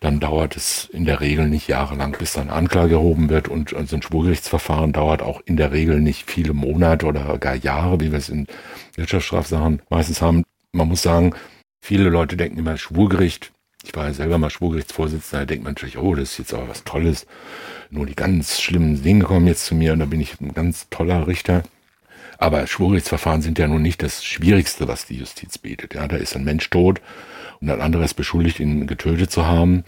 [0.01, 3.97] dann dauert es in der Regel nicht jahrelang, bis dann Anklage erhoben wird und also
[3.97, 8.19] ein Schwurgerichtsverfahren dauert auch in der Regel nicht viele Monate oder gar Jahre, wie wir
[8.19, 8.47] es in
[8.95, 10.45] Wirtschaftsstrafsachen meistens haben.
[10.73, 11.35] Man muss sagen,
[11.81, 13.53] viele Leute denken immer Schwurgericht.
[13.85, 16.69] Ich war ja selber mal Schwurgerichtsvorsitzender, da denkt man natürlich, oh, das ist jetzt aber
[16.69, 17.27] was Tolles.
[17.89, 20.89] Nur die ganz schlimmen Dinge kommen jetzt zu mir und da bin ich ein ganz
[20.91, 21.63] toller Richter.
[22.39, 25.95] Aber Schwurgerichtsverfahren sind ja nun nicht das Schwierigste, was die Justiz bietet.
[25.95, 27.01] Ja, da ist ein Mensch tot
[27.61, 29.85] und ein anderer ist beschuldigt, ihn getötet zu haben.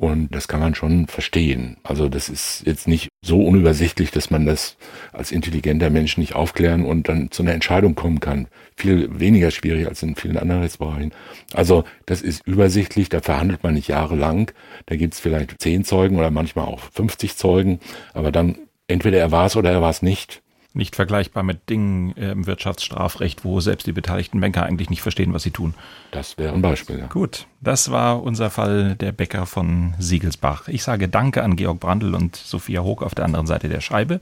[0.00, 1.76] Und das kann man schon verstehen.
[1.82, 4.78] Also das ist jetzt nicht so unübersichtlich, dass man das
[5.12, 8.48] als intelligenter Mensch nicht aufklären und dann zu einer Entscheidung kommen kann.
[8.78, 11.12] Viel weniger schwierig als in vielen anderen Rechtsbereichen.
[11.52, 14.50] Also das ist übersichtlich, da verhandelt man nicht jahrelang.
[14.86, 17.78] Da gibt es vielleicht zehn Zeugen oder manchmal auch 50 Zeugen.
[18.14, 18.56] Aber dann
[18.88, 20.40] entweder er war es oder er war es nicht
[20.72, 25.32] nicht vergleichbar mit Dingen äh, im Wirtschaftsstrafrecht, wo selbst die beteiligten Banker eigentlich nicht verstehen,
[25.34, 25.74] was sie tun.
[26.12, 26.98] Das wäre ein Beispiel.
[26.98, 27.06] Ja.
[27.06, 30.68] Gut, das war unser Fall der Bäcker von Siegelsbach.
[30.68, 34.20] Ich sage Danke an Georg Brandl und Sophia Hoog auf der anderen Seite der Scheibe.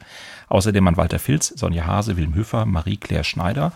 [0.48, 3.72] Außerdem an Walter Filz, Sonja Hase, Wilm Höfer, Marie-Claire Schneider.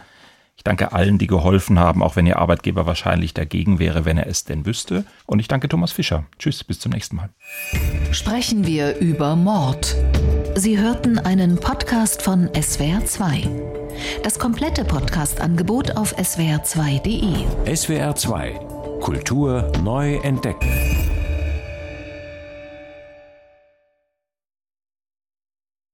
[0.57, 4.27] Ich danke allen, die geholfen haben, auch wenn Ihr Arbeitgeber wahrscheinlich dagegen wäre, wenn er
[4.27, 5.05] es denn wüsste.
[5.27, 6.25] Und ich danke Thomas Fischer.
[6.39, 7.31] Tschüss, bis zum nächsten Mal.
[8.13, 9.97] Sprechen wir über Mord.
[10.55, 13.49] Sie hörten einen Podcast von SWR2.
[14.23, 17.73] Das komplette Podcast-Angebot auf swr2.de.
[17.73, 21.22] SWR2 Kultur neu entdecken.